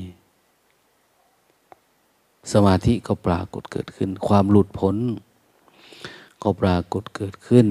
[2.53, 4.97] สมาธิก็ปรากฏเกิดขึ้น ความหลุดพ้น
[6.43, 7.69] ก็ปรากฏเกิดขึ้น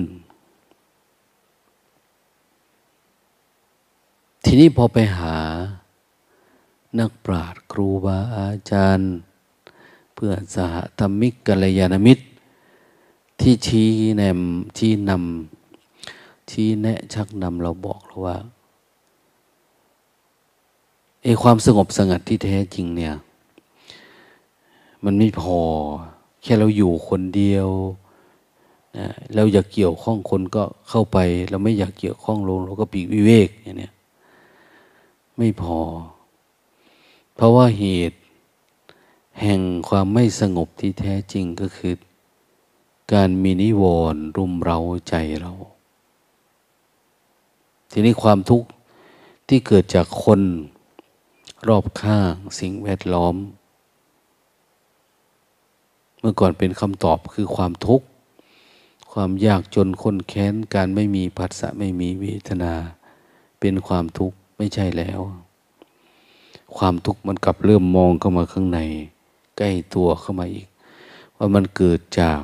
[4.43, 5.35] ทีนี้พอไปหา
[6.99, 9.09] นักปราชญ์ครูบาอาจารย์
[10.13, 12.25] เพื่อสหธรรมิกกัลยาณมิตร
[13.39, 14.39] ที่ชี้แนม
[14.77, 18.37] ชี้นำชี้แนะชักนำเราบอกเราว่า
[21.23, 23.13] ไอ้ความสงบสงัดที่แท้จริงเนี่ย
[25.03, 25.59] มันไม่พอ
[26.41, 27.69] แค่เราอยู่คนเดียว
[28.97, 31.17] นะเราอยากเกี่ยวข้องคนก็เข้าไป
[31.49, 33.89] เราไม่อยากเกี่ยวข้องลงเราก็ปีกวิเวกอย่างนี้
[35.39, 35.79] ไม่พอ
[37.35, 38.19] เพราะว่าเหตุ
[39.41, 41.93] แห่งความไม่สงบที่แท้จริงก็คือ
[43.13, 44.77] การมีนิวรณ์รุมเรา
[45.09, 45.51] ใจเรา
[47.91, 48.67] ทีนี้ความทุกข์
[49.47, 50.41] ที่เกิดจากคน
[51.67, 53.35] รอบข้างสิ่งแวดล้อม
[56.19, 58.05] เมื่อก่อนเป็นคำตอบคือความทุกข์
[59.11, 62.73] ความยากจนคนแค้น การไม่มีผัสสะไม่มีเวทนา
[63.59, 65.21] เป็นความทุกข์ ไม่ใช่แล้ว
[66.77, 68.79] ความทุกข์มันกลับเริ่มมองเข้ามาข้างใน
[69.57, 70.67] ใกล้ตัวเข้ามาอีก
[71.37, 72.41] ว่ามันเกิดจาก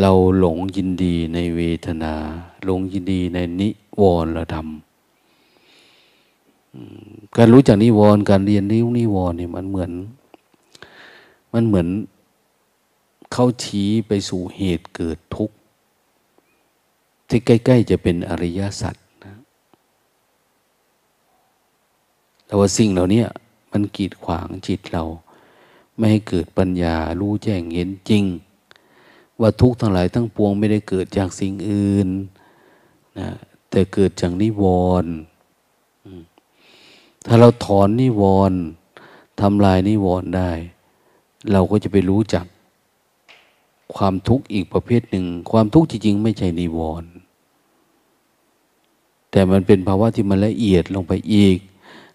[0.00, 2.14] เราหลงยินดีในเวทนา
[2.64, 3.68] หลงยินดีในนิ
[4.00, 4.68] วรณธรรม
[7.36, 9.90] การรู้จักนิวรณ์การเรียนรู้นิวรณ์เนี่ยมันเหมือน
[11.52, 11.88] มันเหมือน
[13.32, 15.56] เขาชี้ไปสู่เหตุเกิดทุกข์
[17.28, 19.34] ที่ใกล้ ๆ จะเป็นอริยสัจนะ
[22.54, 23.24] แต่ว่าสิ่งเหล่านี้
[23.72, 25.04] มันกีดขวางจิตเรา
[25.96, 28.24] ไม่ให้เกิดปัญญารู้แจ้งเห็นจริง
[29.40, 32.08] ว่าทุกข์ทั้งหลายทั้งปวงไม่ได้เกิดจากสิ่งอื่น
[33.18, 33.28] นะ
[33.70, 34.64] แต่เกิดจากนิว
[35.02, 35.12] รณ์
[37.26, 38.58] ถ้าเราถอนนิวรณ์
[39.40, 40.50] ทำลายนิวรณ์ได้
[41.52, 42.44] เราก็จะไปรู้จัก
[43.94, 47.10] ความทุกข์อีกประเภทหนึ่ง ความทุกข์จริงๆ ไม่ใช่นิวรณ์
[49.30, 51.58] แต่มันเป็นภาวะที่มันละเอียดลงไปอีก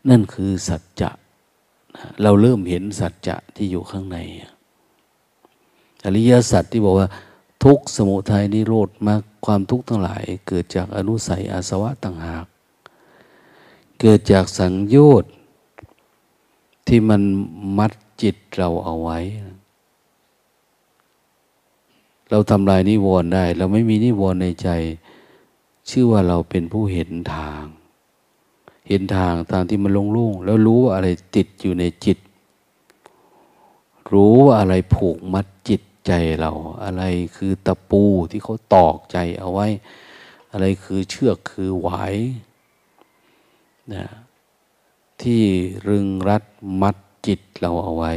[0.09, 1.09] นั่นคือสัจจะ
[2.21, 4.17] เราเริ่มเห็นสัจจะที่อยู่ข้างใน
[6.05, 7.07] อริยสัจที่บอกว่า
[7.63, 12.45] ทุกสมุทัยนิโรธมากความทุกข์ทั้งหลาย เกิดจากอนุสัยอาสวะต่างหาก
[13.99, 15.31] เกิดจากสังโยชน์
[16.87, 17.21] ที่มัน
[17.77, 17.91] มัด
[18.21, 19.19] จิตเราเอาไว้
[22.29, 24.69] เราทำลายนิวรณ์ได้ เราไม่มีนิวรณ์ในใจ
[25.89, 27.63] ชื่อว่าเราเป็นผู้เห็นทาง
[28.89, 32.17] เห็นทางตามที่มันโล่งแล้วรู้ว่าอะไรติดอยู่ในจิต
[34.13, 36.51] รู้ว่าอะไรผูกมัดจิตใจเรา
[36.83, 37.03] อะไร
[37.35, 39.67] คือตะปูที่เขาตอกใจเอาไว้
[40.51, 42.15] อะไรคือเชือกคือหวาย
[43.93, 44.05] นะ
[45.21, 45.43] ที่
[45.87, 46.43] รึงรัด
[46.81, 46.95] มัด
[47.27, 48.13] จิตเราเอาไว้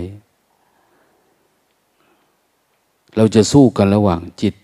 [3.16, 4.54] เราจะสู้กันระหว่างจิต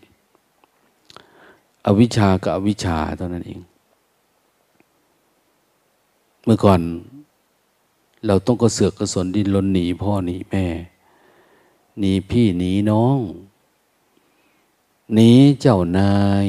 [1.86, 3.61] อวิชากับอวิชาเท่านั้นเอง
[6.51, 6.80] มื่อก่อน
[8.26, 10.66] เราต้องกระเสือกกระสนดินลนหนีพ่อหนีแม่
[11.99, 13.18] หนีพี่หนีน้อง
[15.14, 15.30] หนี
[15.61, 16.49] เจ้านาย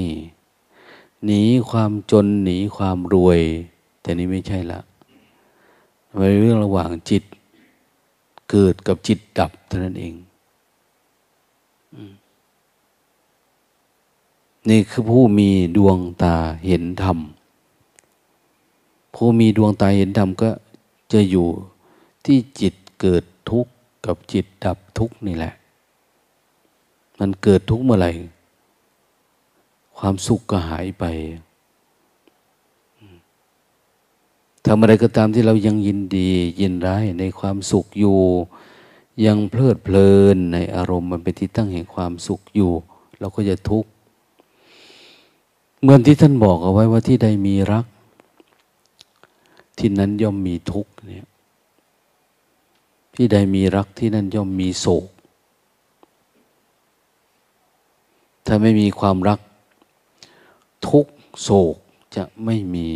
[1.26, 3.40] หนีความจนหนีความรวย
[4.02, 4.80] แต่นี้ไม่ใช่ละ
[6.18, 7.24] มันเป็นเรื่องระหว่างจิต
[8.50, 10.14] เกิดกับจิตดับเท่านั้นเอง
[14.70, 16.36] นี่คือผู้มีดวงตา
[16.66, 17.18] เห็นธรรม
[19.14, 20.50] ผู้มีดวงตาเห็นธรรมก็
[21.14, 21.48] จะอยู่
[22.26, 23.72] ที่จิตเกิดทุกข์
[24.06, 25.54] กับจิตดับทุกข์นี่แหละ
[27.20, 28.12] มันเกิดทุกข์เมื่อไหร่
[29.98, 31.06] ความสุขก็หายไป
[34.66, 36.30] ทำอะไรก็ตามที่เรายังยินดี
[36.60, 38.20] ยินร้ายในความสุขอยู่
[39.26, 42.72] ยังเพลิดเพลินในอารมณ์มันเป็นที่ตั้งแห่งความสุขอยู่
[43.20, 43.90] เราก็จะทุกข์
[45.82, 47.86] เหมือนที่ท่านบอกเอาไว้ว่าที่ใดมีรัก
[49.80, 51.28] ที่นั้นย่อมมีทุกข์เนี่ย
[53.16, 55.08] ที่ใดมีรักที่นั่นย่อมมีโศก
[58.46, 59.40] ถ้าไม่มีความรัก
[60.88, 61.06] ทุก
[61.42, 61.76] โศก
[62.16, 62.90] จะไม่มี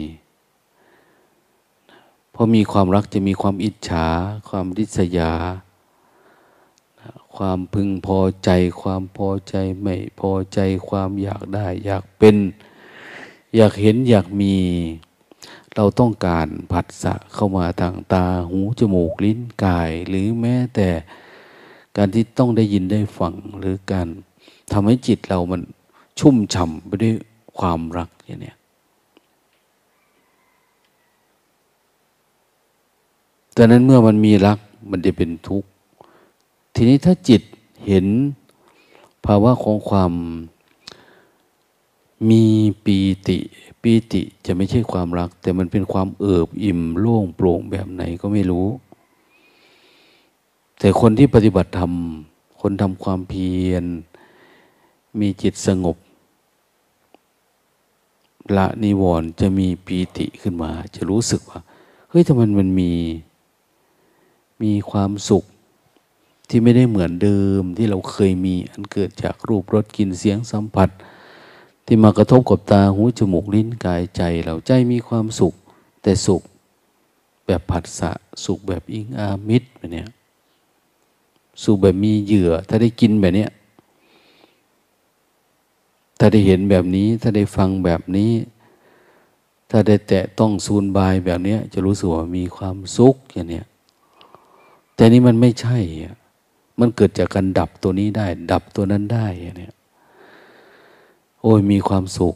[2.33, 4.07] พอมีความรักจะมีความอิจฉา
[4.49, 5.33] ความริษยา
[7.35, 8.49] ความพึงพอใจ
[8.81, 10.59] ความพอใจไม่พอใจ
[10.89, 12.35] ความอยากได้ อยากเป็น
[13.55, 14.55] อยากเห็นอยากมี
[15.75, 20.89] เราต้องการผัสสะเข้ามาทางตาหูจมูกลิ้นกาย หรือแม้แต่
[21.97, 24.07] การที่ต้องได้ยินได้ฟังหรือการ
[24.71, 25.61] ทำให้จิตเรามัน
[26.19, 27.15] ชุ่มฉ่ำไปด้วย
[27.59, 28.53] ความรักอย่างนี้
[33.53, 34.59] แตอนนั้นเมื่อมันมีรัก
[34.91, 35.69] มันจะเป็นทุกข์
[36.75, 37.41] ทีนี้ถ้าจิต
[37.87, 38.05] เห็น
[39.25, 40.11] ภาวะของความ
[42.29, 42.43] มี
[42.85, 42.97] ปี
[43.27, 43.39] ติ
[43.81, 48.67] ปีติจะไม่ใช่ความรัก แต่มันเป็นความเอิบอิ่มโล่งโปร่งแบบไหนก็ไม่รู้
[50.79, 51.91] แต่คนที่ปฏิบัติธรรม
[52.61, 53.83] คนทำความเพียร
[55.19, 55.97] มีจิตสงบ
[58.57, 61.59] ละนิวรณ์จะมีปีติขึ้นมา จะรู้สึกว่า
[62.09, 62.91] เฮ้ยทำไมมันมี
[64.63, 65.43] มีความสุข
[66.49, 70.89] ที่ไม่ได้เหมือนเดิมที่เราเคยมีอันเกิดจากรูปรสกลิ่นเสียงสัมผัส
[71.85, 75.53] ที่มากระทบกับตาหูจมูกลิ้นกายใจเราใจมีความสุข
[76.01, 76.41] แต่สุข
[77.45, 78.11] แบบผัสสะ
[78.45, 80.05] สุขแบบอิงอามิตรแบบนี้
[81.63, 83.47] สุขแบบมีเหยื่อ ถ้าได้กินแบบนี้
[86.19, 88.31] ถ้าได้เห็นแบบนี้ ถ้าได้ฟังแบบนี้
[89.69, 93.61] ถ้าได้แตะต้องซูนบายแบบนี้จะรู้สึกว่ามีความสุขอย่างนี้
[94.95, 95.77] แต่นี้มันไม่ใช่
[96.79, 99.27] มันเกิดจากการดับตัวนี้ได้ ดับตัวนั้นได้
[99.57, 99.73] เนี่ย
[101.43, 102.35] โอ้ยมีความสุข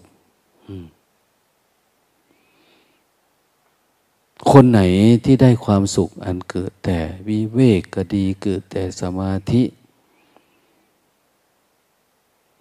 [4.51, 4.79] คนไหน
[5.23, 9.63] ที่ได้ความสุขอันเกิดแต่วิเวกก็ดีเกิดแต่สมาธิ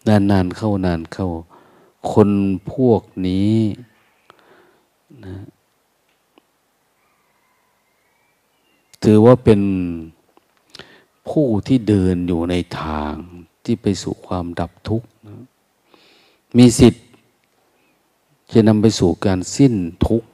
[0.09, 1.29] นานๆเข้านานเข้า
[2.11, 2.31] คน
[2.73, 3.57] พวกนี้
[5.25, 5.37] นะ
[9.03, 9.61] ถือว่าเป็น
[11.29, 13.15] ผู้ที่เดินอยู่ในทาง
[13.65, 15.09] ที่ไปสู่ความดับทุกข์
[16.57, 17.03] มีสิทธิ์
[18.53, 19.75] จะนำไปสู่การสิ้น
[20.07, 20.29] ทุกข์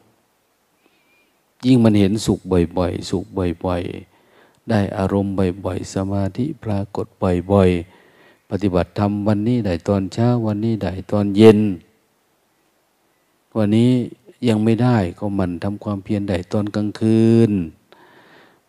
[1.66, 2.40] ยิ่งมันเห็นสุข
[2.78, 3.24] บ่อยๆ สุข
[3.64, 5.32] บ่อยๆ ได้อารมณ์
[5.64, 11.58] บ่อยๆ สมาธิปรากฏบ่อยๆ ปฏิบัติธรรมวันนี้ได้ตอนเช้าวันนี้ได้ตอนเย็น
[13.56, 13.90] วันนี้
[14.48, 17.52] ยังไม่ได้ก็มันทำความเพียรได้ตอนกลางคืน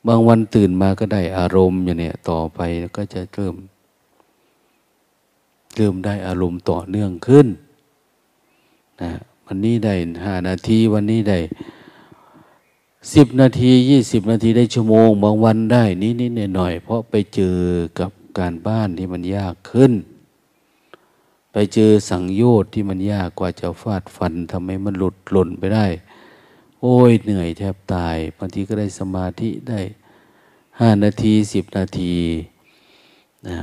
[0.08, 2.60] บางวันตื่นมาก็ได้อารมณ์อย่างเนี้ยต่อไป
[2.98, 3.56] ก็จะเริ่ม
[5.78, 7.48] เริ่มได้อารมณ์ต่อเนื่องขึ้น
[9.02, 9.12] นะ
[9.46, 9.94] วันนี้ได้
[10.26, 11.40] ห้านาทีวันนี้ได้
[13.14, 17.58] สิบนาทียี่สิบนาทีได้ชั่วโมง บางวันได้นิดนิดหน่อยหน่อยเพราะไปเจอ
[18.00, 19.94] กับการบ้านที่มันยากขึ้น
[21.52, 25.86] ไปเจอสังโยชน์ที่มันยากกว่าจะฟาดฟันทำให้มันหลุดหล่นไปได้
[26.82, 29.80] โอ้ยเหนื่อยแทบตายบางทีก็ได้สมาธิได้
[30.80, 32.16] ห้านาทีสิบนาที
[33.48, 33.58] นะ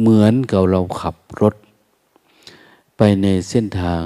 [0.00, 1.54] เหมือนกับเราขับรถ
[2.96, 4.04] ไปในเส้นทาง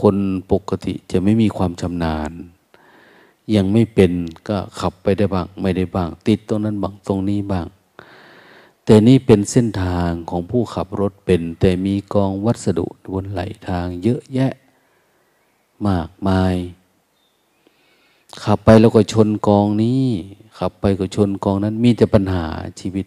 [0.00, 0.16] คน
[0.52, 2.32] ปกติจะไม่มีความชำนาญ
[3.54, 4.12] ยังไม่เป็น
[4.48, 7.66] ก็ขับไปได้บ้าง ไม่ได้บ้าง ติดตรงนั้นบ้างตรงนี้บ้าง
[8.84, 14.52] แต่นี่เป็นเส้นทางของผู้ขับรถเป็น แต่มีกองวัสดุบนไหลทางเยอะแยะ
[15.86, 16.56] มากมาย
[18.44, 20.04] ขับไปแล้วก็ชนกองนี้
[20.58, 22.44] ขับไปก็ชนกองนั้นมีแต่ปัญหา
[22.80, 23.06] ชีวิต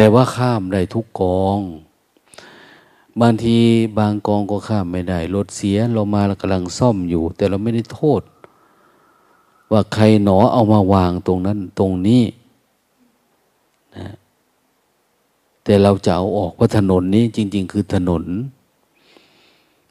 [0.00, 1.60] แต่ว่าข้ามได้ทุกกอง
[3.20, 3.56] บางที
[3.98, 8.22] บางกองก็ข้ามไม่ได้ รถเสียเรามาเรากำลังซ่อมอยู่ แต่เราไม่ได้โทษ
[9.72, 12.22] ว่าใครหนอเอามาวางตรงนั้นตรงนี้
[13.96, 14.08] นะ
[15.64, 18.24] แต่เราจะเอาออกว่าถนนนี้จริง ๆ คือถนน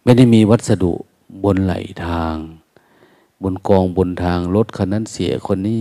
[0.04, 0.94] ไม่ได้มีวัสดุ
[1.44, 1.74] บนไหล
[2.06, 2.36] ทาง
[3.44, 5.80] บนกองบนทางรถคันนั้นเสียคนนี้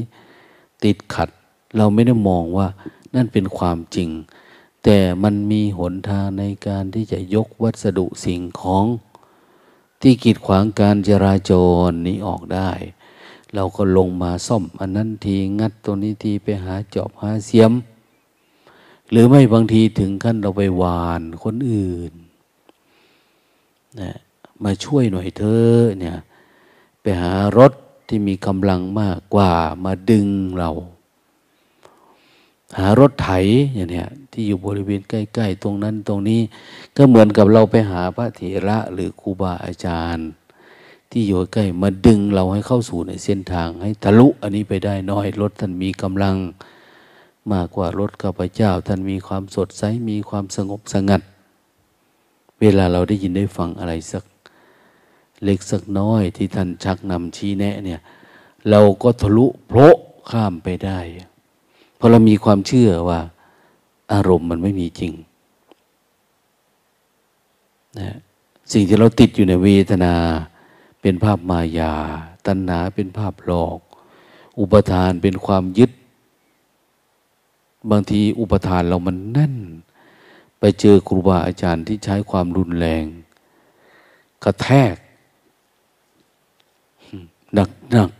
[0.84, 1.28] ติดขัด
[1.76, 2.68] เราไม่ได้มองว่า
[3.16, 4.10] นั่นเป็นความจริง
[4.84, 8.84] แต่มันมีหนทางในการที่จะยกวัสดุสิ่งของ
[10.00, 11.52] ที่กีดขวางการจราจ
[11.88, 12.70] รนี้ออกได้
[13.54, 17.72] เราก็ลงมาซ่อมอันนั้นทีงัดตัวนี้ทีไปหาจอบหาเสียม
[19.10, 22.12] หรือไม่บางทีถึงขั้นเราไปวานคนอื่น
[24.00, 24.12] นะ
[24.64, 26.16] มาช่วยหน่อยเธอเนี่ย
[27.00, 27.72] ไปหารถ
[28.08, 29.52] ที่มีกำลังมากกว่า
[29.84, 30.70] มาดึงเรา
[32.78, 33.30] หารถไถ
[33.74, 36.40] อย่างเนี้ยที่อยู่บริเวณใกล้ๆ ตรงนั้นตรงนี้
[36.96, 40.28] ก็เหมือนกับเราไปหาพระเถระหรือครูบาอาจารย์
[41.10, 46.36] ที่อยู่ใกล้มาดึงเราให้เข้าสู่ในเส้นทาง ให้ทะลุอันนี้ไปได้น้อยรถท่านมีกำลัง
[47.52, 51.22] มากกว่ารถข้าพเจ้า ท่านมีความสดใสมีความสงบสงัด
[52.60, 54.24] เวลาเราได้ยินได้ฟังอะไรสัก
[55.44, 58.00] เล็กสักน้อยที่ท่านชักนำชี้แนะเนี่ย
[58.70, 59.88] เราก็ทะลุโผล่
[60.30, 60.98] ข้ามไปได้
[61.98, 63.20] พอเรามีความเชื่อว่า
[64.12, 65.12] อารมณ์มันไม่มีจริง
[67.98, 68.16] นะ
[68.72, 70.14] สิ่งที่เราติดอยู่ในเวทนา
[71.00, 71.94] เป็นภาพมายา
[72.46, 73.78] ตัณหาเป็นภาพหลอก
[74.60, 75.90] อุปทานเป็นความยึด
[77.90, 79.56] บางทีอุปทานเรามันแน่น
[80.58, 83.04] ไปเจอครูบาอาจารย์ที่ใช้ความรุนแรง
[84.44, 84.94] กระแทก
[87.54, 88.10] หนักหนัก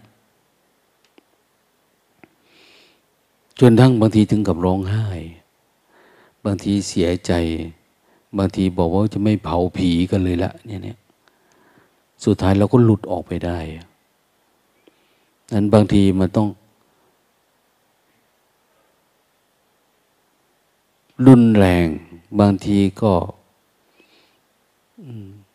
[3.60, 5.06] จนทั้งบางทีถึงกับร้องไห้
[6.44, 7.32] บางทีเสียใจ
[8.38, 10.98] บางทีบอกว่าจะไม่เผาผีกันเลยละเนี่ยเนี่ย
[12.24, 13.58] สุดท้ายเราก็หลุดออกไปได้
[15.52, 16.48] นั้นบางทีมันต้อง
[21.26, 21.86] รุนแรง
[22.40, 23.12] บางทีก็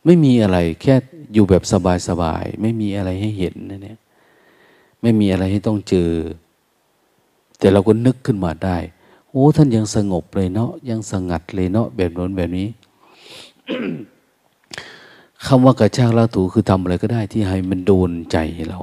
[0.06, 0.96] ไม่มีอะไร แค่
[1.34, 1.64] อยู่แบบ
[2.08, 4.00] สบายๆ ไม่มีอะไรให้เห็นนะเนี่ย
[5.02, 6.12] ไม่มีอะไรให้ต้องเจอ
[7.62, 8.78] แต่เราก็นึกขึ้นมาได้
[9.30, 12.68] โอ้ท่านยังสงบเลยเนาะยังสงัดเลยเนาะแบบนั้นแบบนี้
[15.46, 18.38] คำว่ากระชากลาถูคือทำอะไรก็ได้ ที่ให้มันโดนใจ
[18.70, 18.80] เรา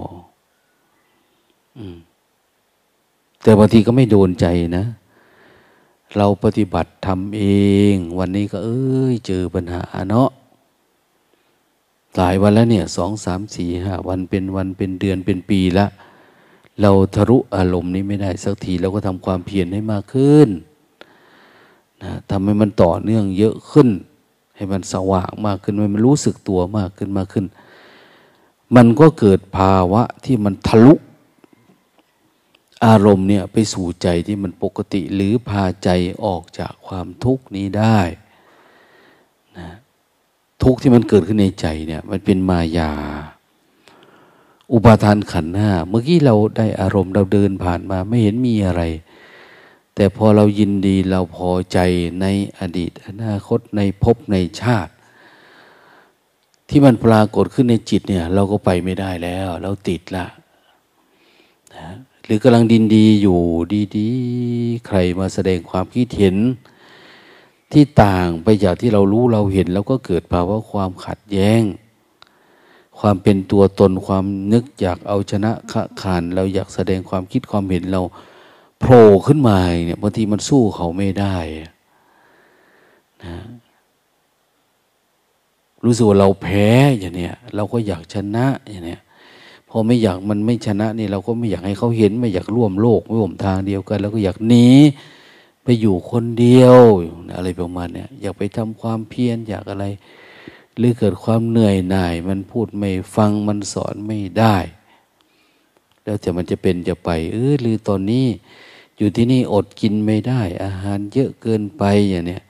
[3.42, 4.46] แต่บางทีก็ไม่โดนใจ
[4.78, 4.84] นะ
[6.16, 7.42] เราปฏิบัติทำเอ
[7.92, 10.30] ง วันนี้ก็ เอ้ย เจอปัญหาเนาะ
[12.16, 15.86] หลายวันแล้วเนี่ยสองสามสี่ห้าวันเป็นวันเป็นเดือนเป็นปีละ
[16.82, 20.48] เราทะลุอารมณ์นี้ไม่ได้สักทีเราก็ทำความเพียรให้มากขึ้น
[22.02, 23.88] นะทำให้มันต่อเนื่องเยอะขึ้น
[24.56, 27.46] ให้มันสว่างมากขึ้นให้มันรู้สึกตัวมากขึ้นมากขึ้น
[28.76, 30.94] มันก็เกิดภาวะที่มันทะลุ
[32.86, 35.88] อารมณ์เนี่ยไปสู่ใจที่มันปกติหรือพาใจ
[36.24, 38.00] ออกจากความทุกข์นี้ได้
[39.58, 39.68] นะ
[40.62, 42.92] ทุกข์ที่มันเกิดขึ้นในใจเนี่ย มันเป็นมายา
[44.72, 48.82] อุปาทานขันห้าเมื่อกี้เราได้อารมณ์เราเดินผ่านมาไม่เห็นมีอะไร
[49.94, 51.78] แต่พอเรายินดีเราพอใจ
[52.20, 52.26] ใน
[52.58, 54.92] อดีต อนาคตในภพในชาติ
[56.68, 60.26] ที่มันปรากฏขึ้นในจิตเนี่ย เราก็ไปไม่ได้แล้ว เราติดละ
[61.76, 61.88] นะ
[62.24, 63.40] หรือกำลังดินดีอยู่
[63.96, 66.36] ดีๆ ใครมาแสดงความคิดเห็น
[67.72, 71.62] ที่ต่างไปจากที่เรารู้เราเห็น แล้วก็เกิดภาวะความขัดแย้ง
[72.98, 78.02] ความเป็นตัวตนความนึกอยากเอาชนะขะขานเราอยากแสดงความคิดความเห็นเรา
[78.80, 81.36] โผล่ขึ้นมาเนี่ยบางทีมันสู้เขาไม่ได้
[83.24, 83.36] นะ
[85.84, 86.68] รู้สึกว่าเราแพ้
[86.98, 89.00] อย่างเนี้ยเราก็อยากชนะอย่างเนี้ย
[89.68, 94.68] พอไม่อยากมันไม่ชนะนี่เราก็ไม่อยากให้เขาเห็น ไม่อยากร่วมโลกไม่ร่วมทางเดียวกันเราก็อยากหนี
[95.64, 96.76] ไปอยู่คนเดียว
[97.36, 99.86] อะไรประมาณเนี้ยอยากไปทำความเพียรอยากอะไร
[100.78, 104.56] หรือเกิดความเหนื่อยหน่าย มันพูดไม่ฟังมันสอนไม่ได้
[106.02, 108.26] แล้วแต่มันจะเป็นจะไป เออหรือตอนนี้
[108.98, 112.42] อยู่ที่นี่อดกินไม่ได้ อาหารเยอะเกินไปอย่างเนี้ย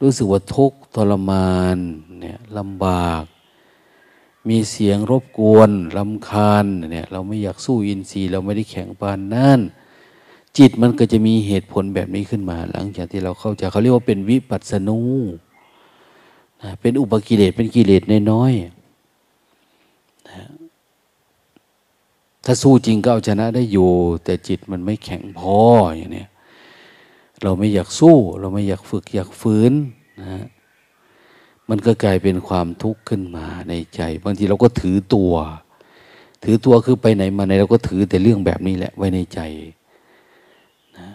[0.00, 1.78] รู้สึกว่าทุกข์ทรมาน
[2.20, 3.24] เนี่ยลำบาก
[4.48, 9.60] มีเสียงรบกวนลำคาญเนี่ยเราไม่อยากสู้อินทรีย์เราไม่ได้แข่งปานนั่น
[10.58, 15.00] จิตมันก็จะมีเหตุผลแบบนี้ขึ้นมา หลังจากที่เราเข้าใจเขาเรียกว่าเป็นวิปัสสนู
[16.62, 18.02] นะเป็นอุปกิเลสเป็นกิเลส
[18.32, 20.42] น้อยๆนะ
[22.44, 23.90] ถ้าสู้จริงก็เอาชนะได้อยู่
[24.24, 25.56] แต่จิตมันไม่แข็งพอ
[25.96, 26.26] อย่างนี้
[27.42, 29.72] เราไม่อยากสู้ เราไม่อยากฝึกอยากฝืน
[30.20, 30.44] นะ
[31.68, 35.32] มันก็กลายเป็นความทุกข์ขึ้นมาในใจบางทีเราก็ถือตัว
[36.44, 39.40] ถือตัวคือไปไหนมาไหนเราก็ถือแต่เรื่องแบบนี้แหละไว้ในใจ
[40.98, 41.08] นะ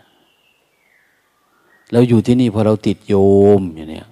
[1.92, 3.16] เราอยู่ที่นี่พอเราติดโย
[3.60, 4.08] มอย่างเนี้ย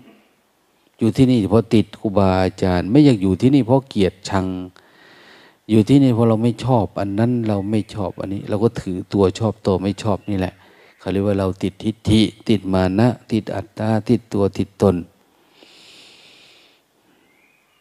[1.03, 4.47] อยู่ที่นี่เพราะติดครูบาอาจารย์ ไม่อยากอยู่ที่นี่เพราะเกียดชัง
[5.69, 10.53] อยู่ที่นี่เพราะเราไม่ชอบ อันนั้นเราไม่ชอบอันนี้ เราก็ถือตัวชอบตัวไม่ชอบนี่แหละ
[10.99, 14.95] เขาเรียกว่าเราติดทิฏฐิ ติดมานะ ติดอัตตาติดตัวติดตน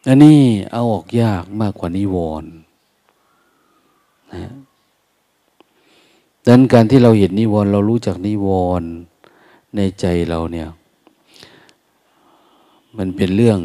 [0.07, 0.39] อันนี้
[0.71, 2.51] เอาออกยากมากกว่านิวรณ์
[4.33, 4.51] นะ
[6.45, 8.47] ดังนั้นการที่เราเห็นนิวรณ์เรารู้จักนิว
[8.81, 8.89] รณ์
[9.75, 10.67] ในใจเราเนี่ย
[12.97, 13.59] มันเป็นเรื่อง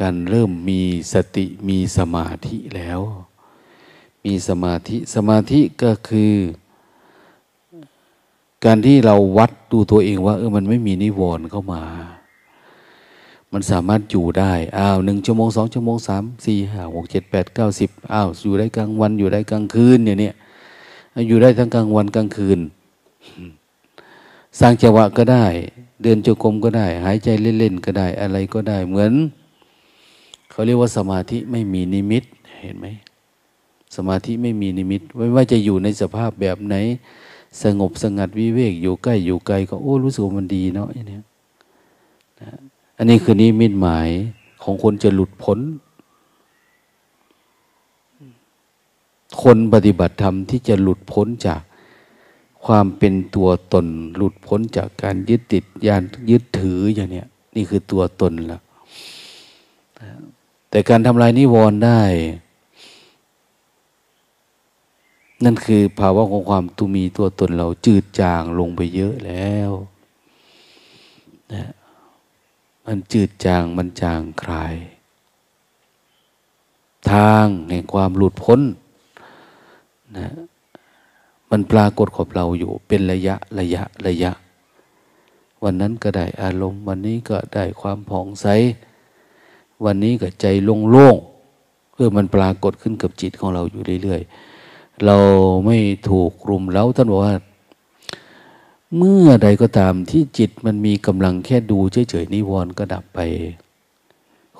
[0.00, 0.80] การเริ่มมี
[1.12, 3.00] สติมีสมาธิแล้ว
[4.24, 6.34] มีสมาธิสมาธิก็คือ
[8.64, 11.82] การที่เราวัดดูตัวเองว่าเออมันไม่มีนิวรณ์เข้ามา
[13.52, 20.34] มันสามารถอยู่ได้อ้าวหนึ่งชั่วโมงสองชั่วโมงสามสี่ห้าหกเจ็ดแปดเก้าสิบอ้าวอยู่ได้กลางวันอยู่ได้กลางคืนอย่างเนี้ย
[21.28, 22.58] อยู่ได้ทั้งกลางวันกลางคืน
[24.58, 25.46] สร้างจังหวะก็ได้
[26.02, 29.12] เดินจงกรมก็ได้ หายใจเล่นๆก็ได้ อะไรก็ได้ เหมือน
[30.50, 32.24] เขาเรียกว่าสมาธิไม่มีนิมิต
[32.62, 32.86] เห็นไหม
[33.96, 36.76] สมาธิไม่มีนิมิต ไม่ว่าจะอยู่ในสภาพแบบไหน
[37.62, 41.18] สงบสงัดวิเวก อยู่ใกล้อยู่ไกลก็โอ้รู้สึกมันดีเนาะอันนี้
[42.40, 42.50] นะ
[42.98, 44.08] อันนี้คือนิมิตหมาย
[44.62, 45.58] ของคนจะหลุดพ้น
[49.42, 51.62] คนปฏิบัติธรรมที่จะหลุดพ้นจาก
[52.68, 58.62] ความเป็นตัวตนหลุดพ้นจากการยึดติดยานยึดถืออย่างเนี้ยนี่คือตัวตนแล้ว
[60.70, 62.02] แต่การทำลายนิวรณ์ได้
[65.44, 69.70] นั่นคือภาวะของความตุมีตัวตนเราจืดจางลงไปเยอะแล้ว
[71.52, 71.64] นะ
[72.86, 74.74] มันจืดจางมันจางคลาย
[77.10, 78.60] ทางแห่งความหลุดพ้น
[80.18, 80.28] นะ
[81.50, 84.32] มันปรากฏขอบเราอยู่ เป็นระยะระยะระยะ
[85.64, 88.46] วันนั้นก็ได้อารมณ์ วันนี้ก็ได้ความผ่องใส
[89.84, 95.16] วันนี้ก็ใจโล่งๆเพื่อมันปรากฏขึ้นกับจิตของเราอยู่เรื่อยๆ เรา
[95.66, 95.78] ไม่
[96.08, 97.34] ถูกรุมเล้าท่านบอกว่า
[98.96, 103.20] เมื่อใดก็ตามที่จิตมันมีกำลังแค่ดูเฉยๆนิวรณ์ก็ดับไป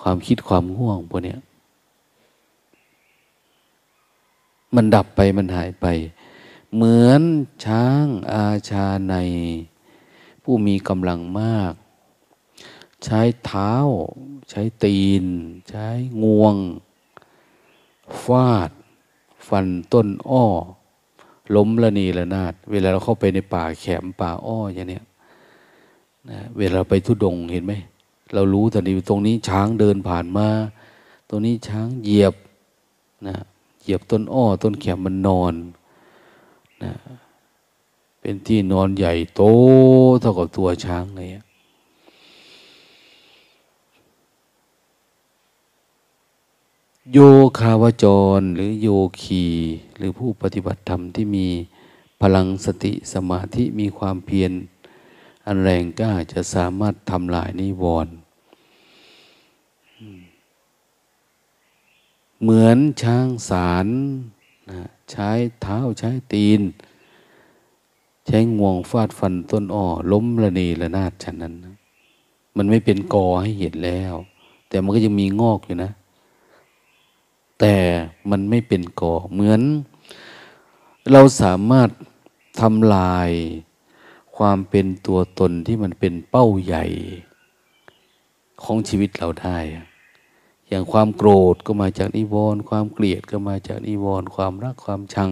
[0.00, 1.36] ความคิดความง่วงพวกนี้
[4.74, 5.86] มันดับไปมันหายไป
[6.74, 7.22] เหมือน
[7.64, 9.14] ช้างอาชาใน
[10.42, 11.72] ผู้มีกำลังมาก
[13.04, 13.74] ใช้เท้า
[14.50, 15.24] ใช้ตีน
[15.68, 15.86] ใช้
[16.22, 16.56] งวง
[18.22, 18.70] ฟาด
[19.48, 20.46] ฟันต้นอ้อ
[21.54, 25.04] ล้มละนีละนาด เวลาเราเข้าไปในป่าแขมป่าอ้ออย่างเนี้ย
[26.30, 27.72] นะเวลาไปทุดงเห็นไหม
[28.34, 30.48] เรารู้แต่นี้ตรงนี้ช้างเดินผ่านมา
[31.28, 32.34] ตรงนี้ช้างเหยียบ
[33.26, 33.36] นะ
[33.82, 35.54] เหยียบต้นอ้อ ต้นแขมมันนอน
[36.82, 36.92] นะ
[38.20, 39.42] เป็นที่นอนใหญ่โต
[40.20, 41.28] เท่ากับตัวช้างเลย
[47.12, 47.18] โย
[47.58, 48.04] คาวจ
[48.38, 48.88] รหรือโย
[49.22, 49.44] คี
[49.96, 51.48] หรือผู้ปฏิบัติธรรมที่มี
[52.20, 54.52] พลังสติสมาธิมีความเพียร
[55.46, 58.14] อันแรงกล้าจะสามารถทำลายนิวรณ์
[62.40, 63.86] เหมือนช้างสาร
[64.70, 65.30] นะใช้
[65.62, 66.60] เท้าใช้ตีน
[68.26, 71.74] ใช้งวงฟาดฟันต้นอ้อล้มระเนระนาดฉะนั้นนะ
[72.56, 74.14] มันไม่เป็นกอให้เห็นแล้ว
[74.68, 75.90] แต่มันก็ยังมีงอกอยู่นะ
[77.60, 77.74] แต่
[78.30, 79.60] มันไม่เป็นกอเหมือน
[81.12, 81.88] เราสามารถ
[82.60, 83.30] ทำลาย
[84.36, 86.84] ความเป็นตัวตนที่มันเป็นเป้าใหญ่
[88.62, 89.58] ของชีวิตเราได้
[90.68, 95.30] อย่างความโกรธก็มาจากนิวรณ์ความเกลียดก็มาจากนิวรณ์ความรักความชัง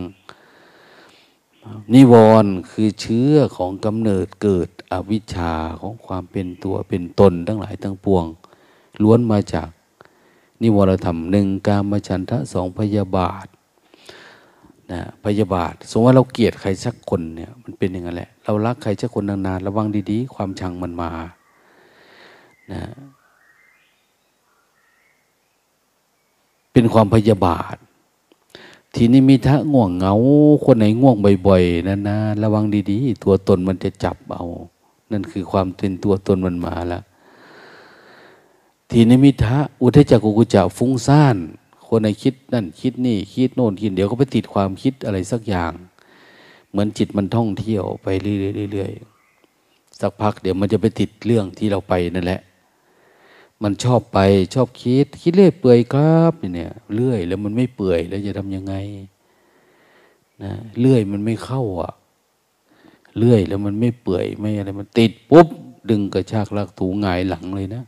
[1.94, 8.24] นิวรณ์คือเชื้อของกำเนิดเกิดอวิชชาของความเป็นตัวเป็นตนทั้งหลายทั้งปวง
[9.02, 9.68] ล้วนมาจาก
[10.62, 13.46] นิวรธรรมหนึ่งกามฉันทะสองพยาบาท
[14.92, 21.10] นะพยาบาท สมมติว่าเราเกลียดใครสักคนเนี่ยมันเป็นอย่างนั้นแหละ เรารักใครสักคนนานๆระวังดีๆ ความชังมันมา
[22.72, 22.82] นะ
[26.78, 27.76] เป็นความพยาบาท
[28.94, 30.14] ทีนี้มีทะง่วงเหงา
[30.64, 31.16] คนไหนง่วง
[31.46, 34.44] บ่อยๆนานๆระวังดีๆ ตัวตนมันจะจับเอา
[35.12, 37.02] นั่นคือความเป็นตัวตนมันมาแล้ว
[38.90, 41.36] ทีนิมิทะอุทจักกุกุจะฟุ้งซ่าน
[41.86, 45.72] คนในคิดนั่นคิดนี่คิดโน่นคิดเดี๋ยวก็ไปติดความคิดอะไรสักอย่าง
[46.70, 52.42] เหมือนจิตมันท่องเที่ยวไปเรื่อยๆสักพักเดี๋ยวมันจะไปติดเรื่องที่เราไปนั่นแหละ
[53.62, 54.18] มันชอบไป
[54.54, 58.74] ชอบคิด คิดเรื่อยเปื่อยครับเนี่ยเรื่อยแล้วมันไม่เปื่อยแล้วจะทำยังไง
[60.42, 61.92] นะเรื่อยมันไม่เข้าอะ
[63.18, 65.48] เรื่อยแล้วมันไม่เปื่อยไม่อะไรมันติดปุ๊บ
[65.90, 67.82] ดึงกระชากลากถูงายหลังเลยนะ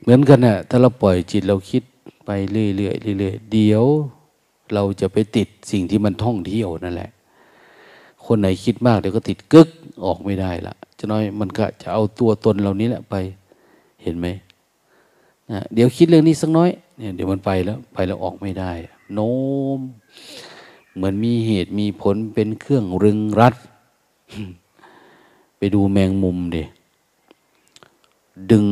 [0.00, 1.82] เหมือนกันนะ่ะถ้าเราปล่อยจิตเราคิด
[2.26, 3.84] ไปเรื่อยๆเรื่อยๆเดี๋ยว
[4.74, 7.10] เราจะไปติดสิ่งที่มันท่องเที่ยวนั่นแหละ
[8.26, 9.68] คนไหนคิดมากเดี๋ยวก็ติดกึก
[10.04, 13.14] ออกไม่ได้ละจะน้อยมันก็จะเอาตัวตนเหล่านี้แหละไป
[14.06, 14.28] เห็นไหม
[15.50, 18.72] นะเดี๋ยวคิดเรื่องนี้สักน้อยเนี่ยเดี๋ยวมันไปแล้วไปแล้วออกไม่ได้
[19.12, 19.34] โน้
[19.78, 19.80] ม
[20.94, 23.54] เหมือนมีเหตุมีผลเป็นเครื่องรึงรัด
[25.56, 26.56] ไปดูแมงมุมเด
[28.50, 28.66] ดึง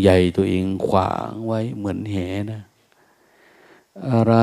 [0.00, 2.16] ใหญ่ตัวเองขวางไว้เหมือนแห
[2.50, 2.62] นะ
[4.10, 4.34] อะไร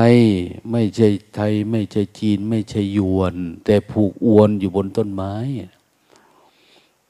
[0.70, 3.34] ไม่ใช่ไทย ไม่ใช่จีน ไม่ใช่ยวน
[3.64, 5.34] แต่ผูกอวนอยู่บนต้นไม้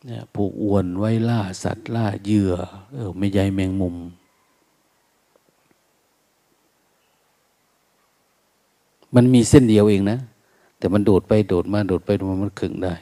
[0.06, 2.54] เนี่ยผูกอวนไว้ล่าสัตว์ล่าเหยื่อ
[2.94, 3.96] เออไม่ใหญ่แมงมุม
[9.14, 10.18] มันมีเส้นเดียวเองนะ
[10.78, 12.94] แต่มันโดดไปโดดมาโดดไปโดดมามันขึงได้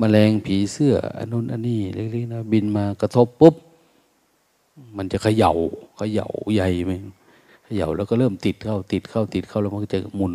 [0.00, 3.54] มแมลงผีเสื้ออันนู้นอันนี้เล็กๆนะบินมากระทบปุ๊บ
[4.96, 5.52] มันจะเขยา่า
[5.96, 6.92] เขย่าใหญ่ไหม
[7.64, 10.34] เขย่าแล้วก็เริ่มติดเข้าติดเข้าติดเข้าแล้วมันก็จะหมุน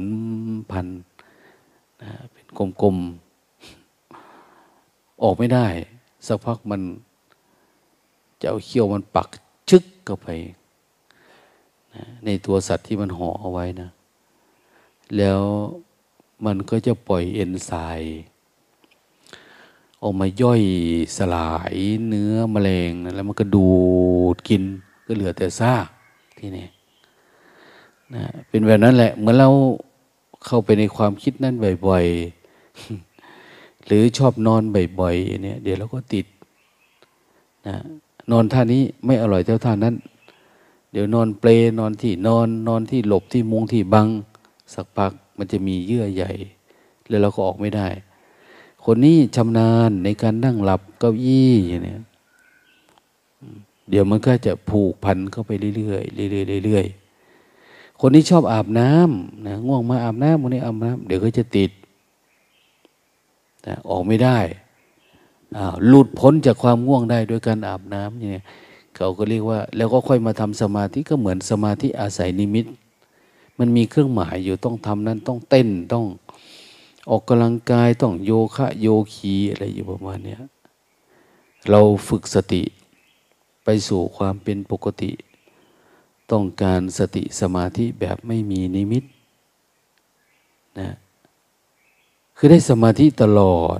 [0.72, 0.88] พัน
[2.02, 2.46] นะเป็น
[2.82, 5.68] กลมๆออกไม่ได้
[6.28, 6.82] สักพักมัน
[8.40, 9.30] จะเอาเขี้ยวมันปัก
[9.70, 10.28] ชึกเข้าไป
[11.94, 13.90] นะในตัวสัตว์ที่มันห่อเอาไว้นะ
[15.18, 15.42] แล้ว
[16.46, 18.22] มันก็จะปล่อยเอนไซม์
[20.02, 20.62] ออกมาย่อย
[21.18, 21.76] สลาย
[22.08, 23.68] เนื้อมแมลงนะแล้วมันก็ดู
[24.36, 24.64] ดกิน
[25.06, 25.88] ก็เหลือแต่ซาก
[26.38, 26.68] ที่นี่
[28.16, 29.50] นะเป็นแบบนั้นแหละเหมือนเรา
[30.46, 31.56] เข้าไปในความคิดนั้น
[31.86, 33.13] บ่อยๆ
[33.88, 34.62] หรือชอบนอน
[35.00, 36.26] บ่อยๆเนี่ย เดี๋ยวเราก็ติด
[37.68, 37.76] นะ
[38.32, 39.96] นอนท่านี้ไม่อร่อยเท่าท่านั้น
[40.92, 44.08] เดี๋ยวนอนเปลนอนที่นอนนอนที่หลบที่มุงที่บัง
[44.74, 46.32] สักพักมันจะมีเยื่อใหญ่
[47.08, 47.88] แล้วเราก็ออกไม่ได้
[48.86, 51.96] คนนี้ชำนาญในการนั่งหลับเก้าอี้อย่างนี้
[53.90, 61.72] เดี๋ยวมันก็จะผูกพันเข้าไปเรื่อยๆเรื่อยๆเรื่อยๆคนนี้ชอบอาบน้ำนะง่วงมาอาบน้ำวันนี้อาบน้ำเดี๋ยวก็จะติด
[63.68, 64.40] นะออกไม่ได้
[65.88, 68.44] หลุดพ้นจากความง่วงได้ด้วยการอาบน้ำอย่างนี้
[68.96, 72.66] เขาก็เรียกว่า แล้วก็ค่อยมาทำสมาธิก็เหมือนสมาธิอาศัยนิมิต
[73.60, 76.06] มันมีเครื่องหมายอยู่ต้องทำนั้นต้องเต้นต้อง
[77.10, 80.38] ออกกำลังกายต้องโยคะโยคีอะไรอยู่ประมาณนี้
[81.70, 82.64] เราฝึกสติ
[83.64, 85.12] ไปสู่ความเป็นปกติ
[86.32, 89.04] ต้องการสติสมาธิแบบไม่มีนิมิต
[90.80, 90.90] นะ
[92.36, 93.80] คือได้สมาธิตลอด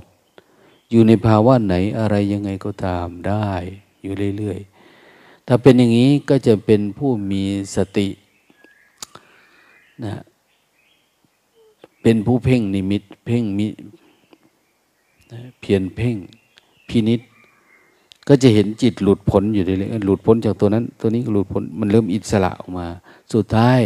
[0.90, 3.50] อยู่ในภาวะไหนอะไรยังไงก็ตามได้
[4.02, 7.42] อยู่เรื่อยๆ ถ้าเป็นอย่างนี้ก็จะเป็นผู้มี
[7.74, 8.08] สติ
[10.04, 10.14] นะ
[12.02, 13.66] เป็นผู้เพ่งนิมิต เพ่งมิ
[15.60, 16.16] เพียนเพ่ง
[16.88, 17.20] พินิษ
[18.28, 22.86] ก็จะเห็นจิตหลุดพ้นอยู่เรื่อยๆหลุดพ้นจากตัวนั้น ตัวนี้ก็หลุดพ้นมันเริ่มอิสระออกมา
[23.32, 23.80] สุดท้าย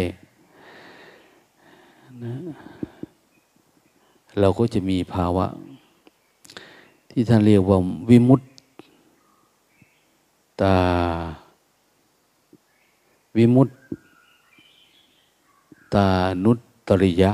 [2.24, 2.34] นะ
[4.40, 5.46] เราก็จะมีภาวะ
[7.10, 7.78] ที่ท่านเรียกว่า
[8.08, 8.40] วิมุต
[10.60, 10.74] ตา
[13.36, 13.68] วิมุต
[15.94, 16.06] ตา
[16.44, 16.58] นุต
[16.88, 17.30] ตริยะ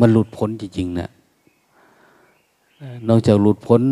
[0.00, 1.08] มันหลุดพ้นจริงๆนะ
[3.08, 3.82] นอกจากหลุดพ้น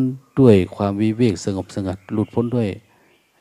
[0.41, 2.69] ด้วยความวิเวกสงบสงัด หลุดพ้นด้วย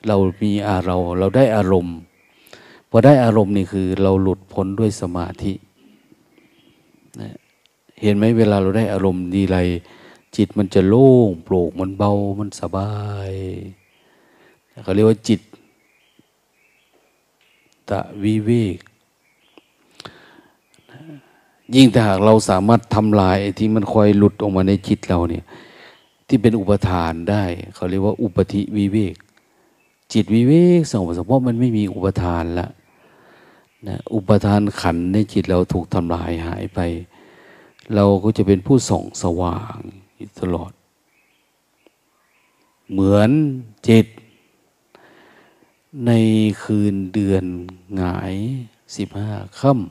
[0.08, 1.98] เรามีอาเราเราได้อารมณ์
[2.96, 5.54] อได้อารมณ์นี่คือเราหลุดพ้นด้วยสมาธิ
[7.22, 7.36] นะ
[8.02, 9.58] เห็นไหมเวลาเราได้อารมณ์ดีไร
[10.36, 12.92] จิตมันจะโล่งโปร่งมันเบามันสบา
[13.30, 13.32] ย
[14.84, 15.42] เขาเรียกว่าจิต
[17.90, 18.78] ตะวิเวก
[21.76, 25.44] ยิ่งถ้าหากเราสามารถทำลายที่มันคอยหลุดออกมาในจิตเราเนี่ย
[26.28, 27.44] ที่เป็นอุปทานได้
[27.76, 29.16] เขาเรียกว่า อุปธิวิเวก
[30.14, 32.68] จิตวิเวกสงบสเพราะมันไม่มีอุปทานละ
[33.88, 36.80] นะอุปทานขันในจิตเราถูกทำลายหายไป
[37.96, 39.78] เราก็จะเป็นผู้ส่องสว่าง
[40.40, 40.72] ตลอด
[42.92, 43.30] เหมือน
[43.88, 44.08] จิต
[46.06, 46.12] ใน
[46.64, 47.44] คืนเดือน
[47.98, 48.36] หงาย
[48.96, 49.30] สิบห้า
[49.60, 49.86] ค่ำ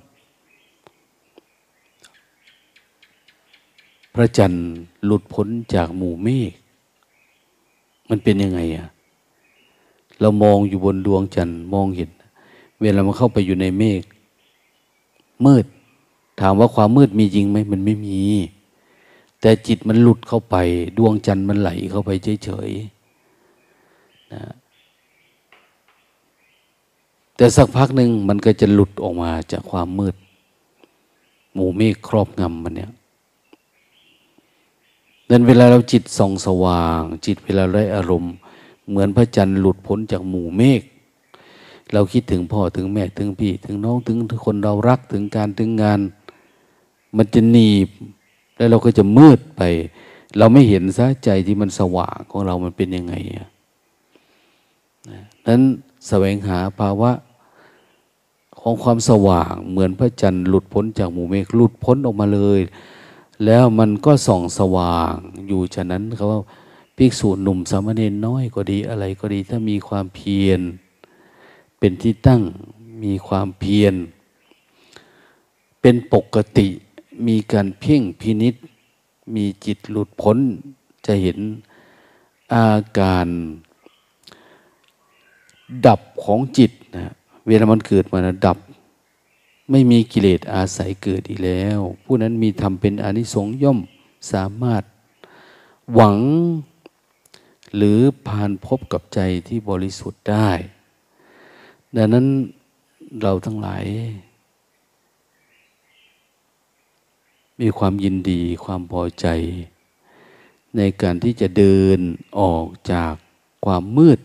[4.14, 4.64] พระจันทร์
[5.04, 6.52] หลุดพ้นจากหมู่เมฆ
[8.08, 8.88] มันเป็นยังไงอะ
[10.20, 12.10] เรามองอยู่บนดวงจันทร์มองเห็น
[12.80, 14.02] เวลามันเข้าไปอยู่ในเมฆ
[15.46, 15.64] มืด
[16.40, 18.20] ถามว่าความมืดมีจริงไหมมันไม่มี
[19.40, 20.56] แต่จิตมันหลุดเข้าไป
[20.98, 22.10] ดวงจันทร์มันไหลเข้าไป
[22.44, 24.42] เฉยๆนะ
[27.36, 30.14] แต่สักพักหนึ่งมันก็จะหลุดออกมาจากความมืด
[31.54, 32.90] หมู่เมฆครอบงำมันเนี่ย
[35.30, 38.34] นั้นเวลาเราจิตส่องสว่าง จิตเวลาได้อารมณ์
[38.88, 40.82] เหมือนพระจันทร์หลุดพ้นจากหมู่เมฆ
[41.94, 44.16] เราคิดถึงพ่อถึงแม่ถึงพี่ ถึงน้องถึง
[44.46, 46.00] คนเรารักถึงการถึงงาน
[47.16, 47.88] มันจะหนีบ
[48.56, 49.62] แล้วเราก็จะมืดไป
[50.38, 53.48] เราไม่เห็นซะใจที่มันสว่างของเรามันเป็นยังไงอะ
[55.46, 55.62] นั้น
[56.08, 57.10] แสวงหาภาวะ
[58.60, 62.60] ของความสว่างเหมือนพระจันทร์หลุดพ้นจากหมู่เมฆหลุดพ้นออกมาเลย
[63.44, 65.14] แล้วมันก็ส่องสว่าง
[65.48, 66.40] อยู่ฉะนั้นเขาว่า
[66.96, 70.60] ภิกษุหนุ่มสามเณรน้อยก็ดีอะไรก็ดีถ้ามีความเพียร
[71.78, 72.42] เป็นที่ตั้ง
[73.02, 73.94] มีความเพียร
[75.80, 76.68] เป็นปกติ
[77.26, 78.54] มีการเพ่งพินิษ
[79.34, 80.38] มีจิตหลุดพ้น
[81.06, 81.38] จะเห็น
[82.54, 82.68] อา
[82.98, 83.28] การ
[85.86, 87.12] ดับของจิตนะ
[87.46, 88.58] เวลามันเกิดมานะดับ
[89.70, 93.78] ไม่มีกิเลสอาศัยเกิดอีกแล้ว ผู้นั้นมีธรรมเป็นอนิสงส์ย่อม
[94.32, 94.82] สามารถ
[95.94, 96.16] หวัง
[97.76, 97.98] หรือ
[98.28, 100.50] ผ่านพบกับใจที่บริสุทธิ์ได้
[101.96, 102.26] ดังนั้น
[103.22, 103.84] เราทั้งหลาย
[107.60, 109.26] มีความยินดีความพอใจ
[110.76, 111.98] ในการที่จะเดิน
[112.40, 113.12] ออกจาก
[113.64, 114.18] ความมืด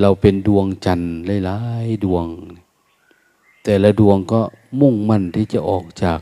[0.00, 1.14] เราเป็นดวงจันทร์
[1.44, 2.26] หลายๆดวง
[3.64, 4.40] แต่ละดวงก็
[4.80, 6.20] มุ่งมั่นที่จะออกจาก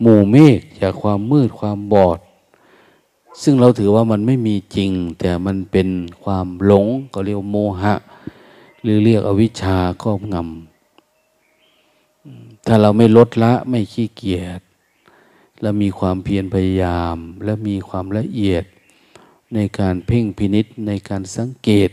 [0.00, 2.18] หมู่เมฆจากความมืดความบอด
[3.42, 4.90] ซึ่งเราถือว่ามันไม่มีจริง
[5.20, 5.88] แต่มันเป็น
[6.22, 7.94] ความหลงก็เรียกโมหะ
[8.84, 14.60] หรือเรียกอวิชชาครอบงำถ้าเราไม่ลดละไม่ขี้เกียจ
[15.60, 18.64] และมีความเพียรพยายาม และมีความละเอียด
[19.54, 21.90] ในการเพ่งพินิษในการสังเกต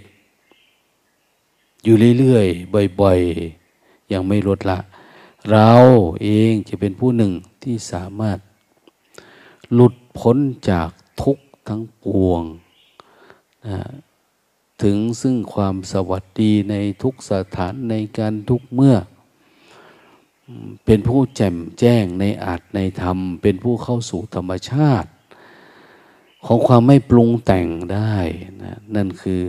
[1.83, 4.79] อยู่เรื่อยๆ บ่อยๆ อยังไม่ลดละ
[5.51, 5.71] เรา
[6.23, 7.31] เองจะเป็นผู้หนึ่ง
[7.63, 8.37] ที่สามารถ
[9.73, 10.37] หลุดพ้น
[10.69, 10.89] จาก
[11.21, 11.37] ทุก
[11.67, 12.43] ทั้งปวง
[13.67, 13.77] นะ
[14.83, 18.95] ถึงซึ่งความสวัสดีในทุกสถานในการทุกเมื่อ
[20.85, 25.09] เป็นผู้แจ่มแจ้งในอาจในธรรม เป็นผู้เข้าสู่ธรรมชาติ
[26.45, 28.15] ของความไม่ปรุงแต่งได้
[28.63, 29.41] นะนั่นคือ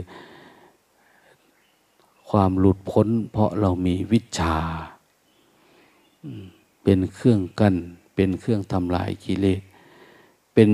[2.31, 4.57] ความหลุดพ้น เพราะเรามีวิชา
[6.83, 7.75] เป็นเครื่องกัน้น
[8.15, 9.61] เป็นเครื่องทำลายกิเลส
[10.55, 10.71] เป็น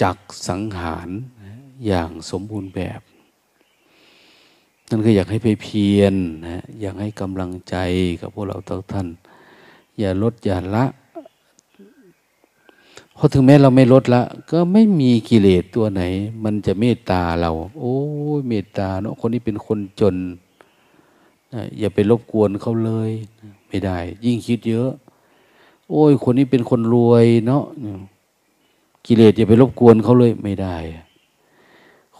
[0.00, 0.18] จัก
[0.48, 1.08] สังหาร
[1.86, 3.00] อย่างสมบูรณ์แบบ
[4.88, 6.14] นั่นก็อยากให้ไปเพียร
[6.46, 7.76] นะอยากให้กำลังใจ
[8.20, 9.08] กับพวกเราทุกท่าน
[9.98, 10.84] อย่าลดอย่าละ
[13.14, 16.02] เพราะถึงแม้เราไม่ลดละ ก็ไม่มีกิเลสตัวไหน
[16.44, 17.96] มันจะเมตตาเรา โอ้
[18.38, 20.16] ยเมตตาเนาะคนนี้เป็นคนจน
[21.78, 23.10] อย่าไปรบกวนเขาเลย
[23.68, 24.90] ไม่ได้ ยิ่งคิดเยอะ
[25.90, 27.64] โอ้ย คนนี้เป็นคนรวยเนาะ
[29.06, 30.76] กิเลสอย่าไปรบกวนเขาเลยไม่ได้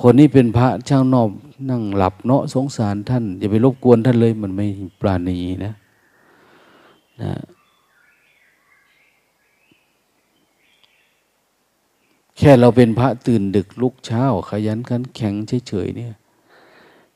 [0.01, 1.31] คนนี้เป็นพระช่างนอบ
[1.71, 4.67] นั่งหลับเนาะสงสารท่านอย่าไปรบกวนท่านเลย มันไม่
[5.01, 5.73] ปราณีนะ
[7.23, 7.33] นะ
[12.39, 15.35] แค่เราเป็นพระตื่นดึกลุกเช้า ขยันขันแข็ง
[15.69, 16.15] เฉยๆเนี่ย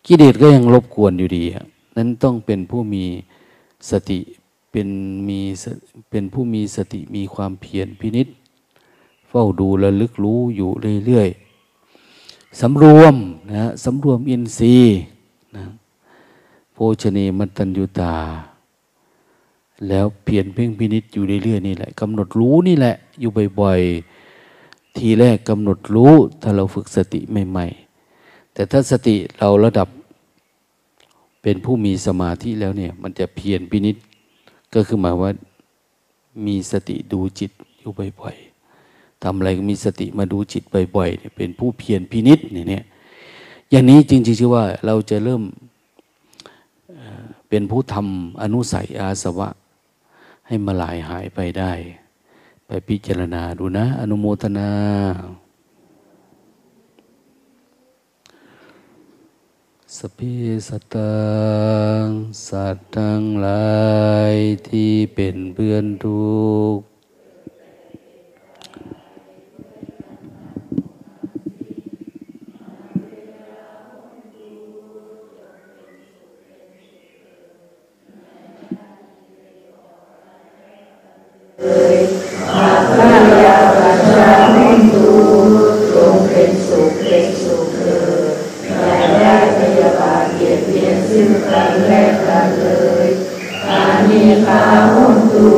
[0.07, 1.45] กิเลสก็ยังรบกวนอยู่ดี
[1.97, 3.05] นั้นต้องเป็นผู้มี
[3.91, 4.19] สติ
[4.71, 4.89] เป็น
[5.29, 5.41] มี
[6.11, 10.71] เป็นผู้มีสติมีความเพียรพินิษเฝ้าดูและลึกรู้อยู่
[11.07, 13.15] เรื่อยๆสำรวม
[13.53, 14.99] นะสำรวมอินทรีย์
[15.57, 15.65] นะ
[16.73, 18.15] โภชเนมัตัญญุตา
[19.89, 23.31] แล้วเปลี่ยนเพ่งพินิษอยู่เรื่อยๆนี่แหละกำหนดรู้นี่แหละ อยู่
[23.61, 26.13] บ่อยๆ ทีแรกกำหนดรู้
[26.43, 27.67] ถ้าเราฝึกสติใหม่
[28.11, 29.89] ๆ แต่ถ้าสติเราระดับ
[31.43, 33.97] เป็นผู้มีสมาธิแล้วเนี่ย มันจะเพียรพินิษ
[34.75, 35.33] ก็คือหมายว่า
[36.47, 38.46] มีสติดูจิตอยู่บ่อยๆ
[39.23, 40.63] ทำอะไรก็มีสติมาดูจิต
[40.95, 42.85] บ่อยๆเนี่ยเป็นผู้เพียรพินิษเนี่ย
[43.71, 45.43] อย่างนี้จริงๆชื่อว่าเราจะเริ่ม
[47.49, 49.49] เป็นผู้ทำอนุสัยอาสวะ
[50.47, 51.73] ให้มาลายหายไปได้
[52.67, 54.71] ไปพิจารณาดูนะ อนุโมทนา
[59.97, 60.35] สพิ
[60.69, 61.17] สตั
[62.05, 62.07] ง
[62.47, 63.77] สัตว์ทั้งหลา
[64.33, 64.35] ย
[64.69, 66.27] ที่เป็นเพื่อนทุ
[66.77, 66.87] กข์
[81.61, 81.99] เอ่ย
[82.55, 84.29] หากข้าพาระเจ้
[84.93, 85.07] ธู
[85.93, 88.31] จงเป็นสุขเป็นสุขเอ่ย
[88.65, 92.67] อย่าได้พยาบาเบีเบีนซึ่งกันและกันเล
[93.07, 93.09] ย
[93.69, 94.61] อานิคา
[94.93, 95.49] หุนตู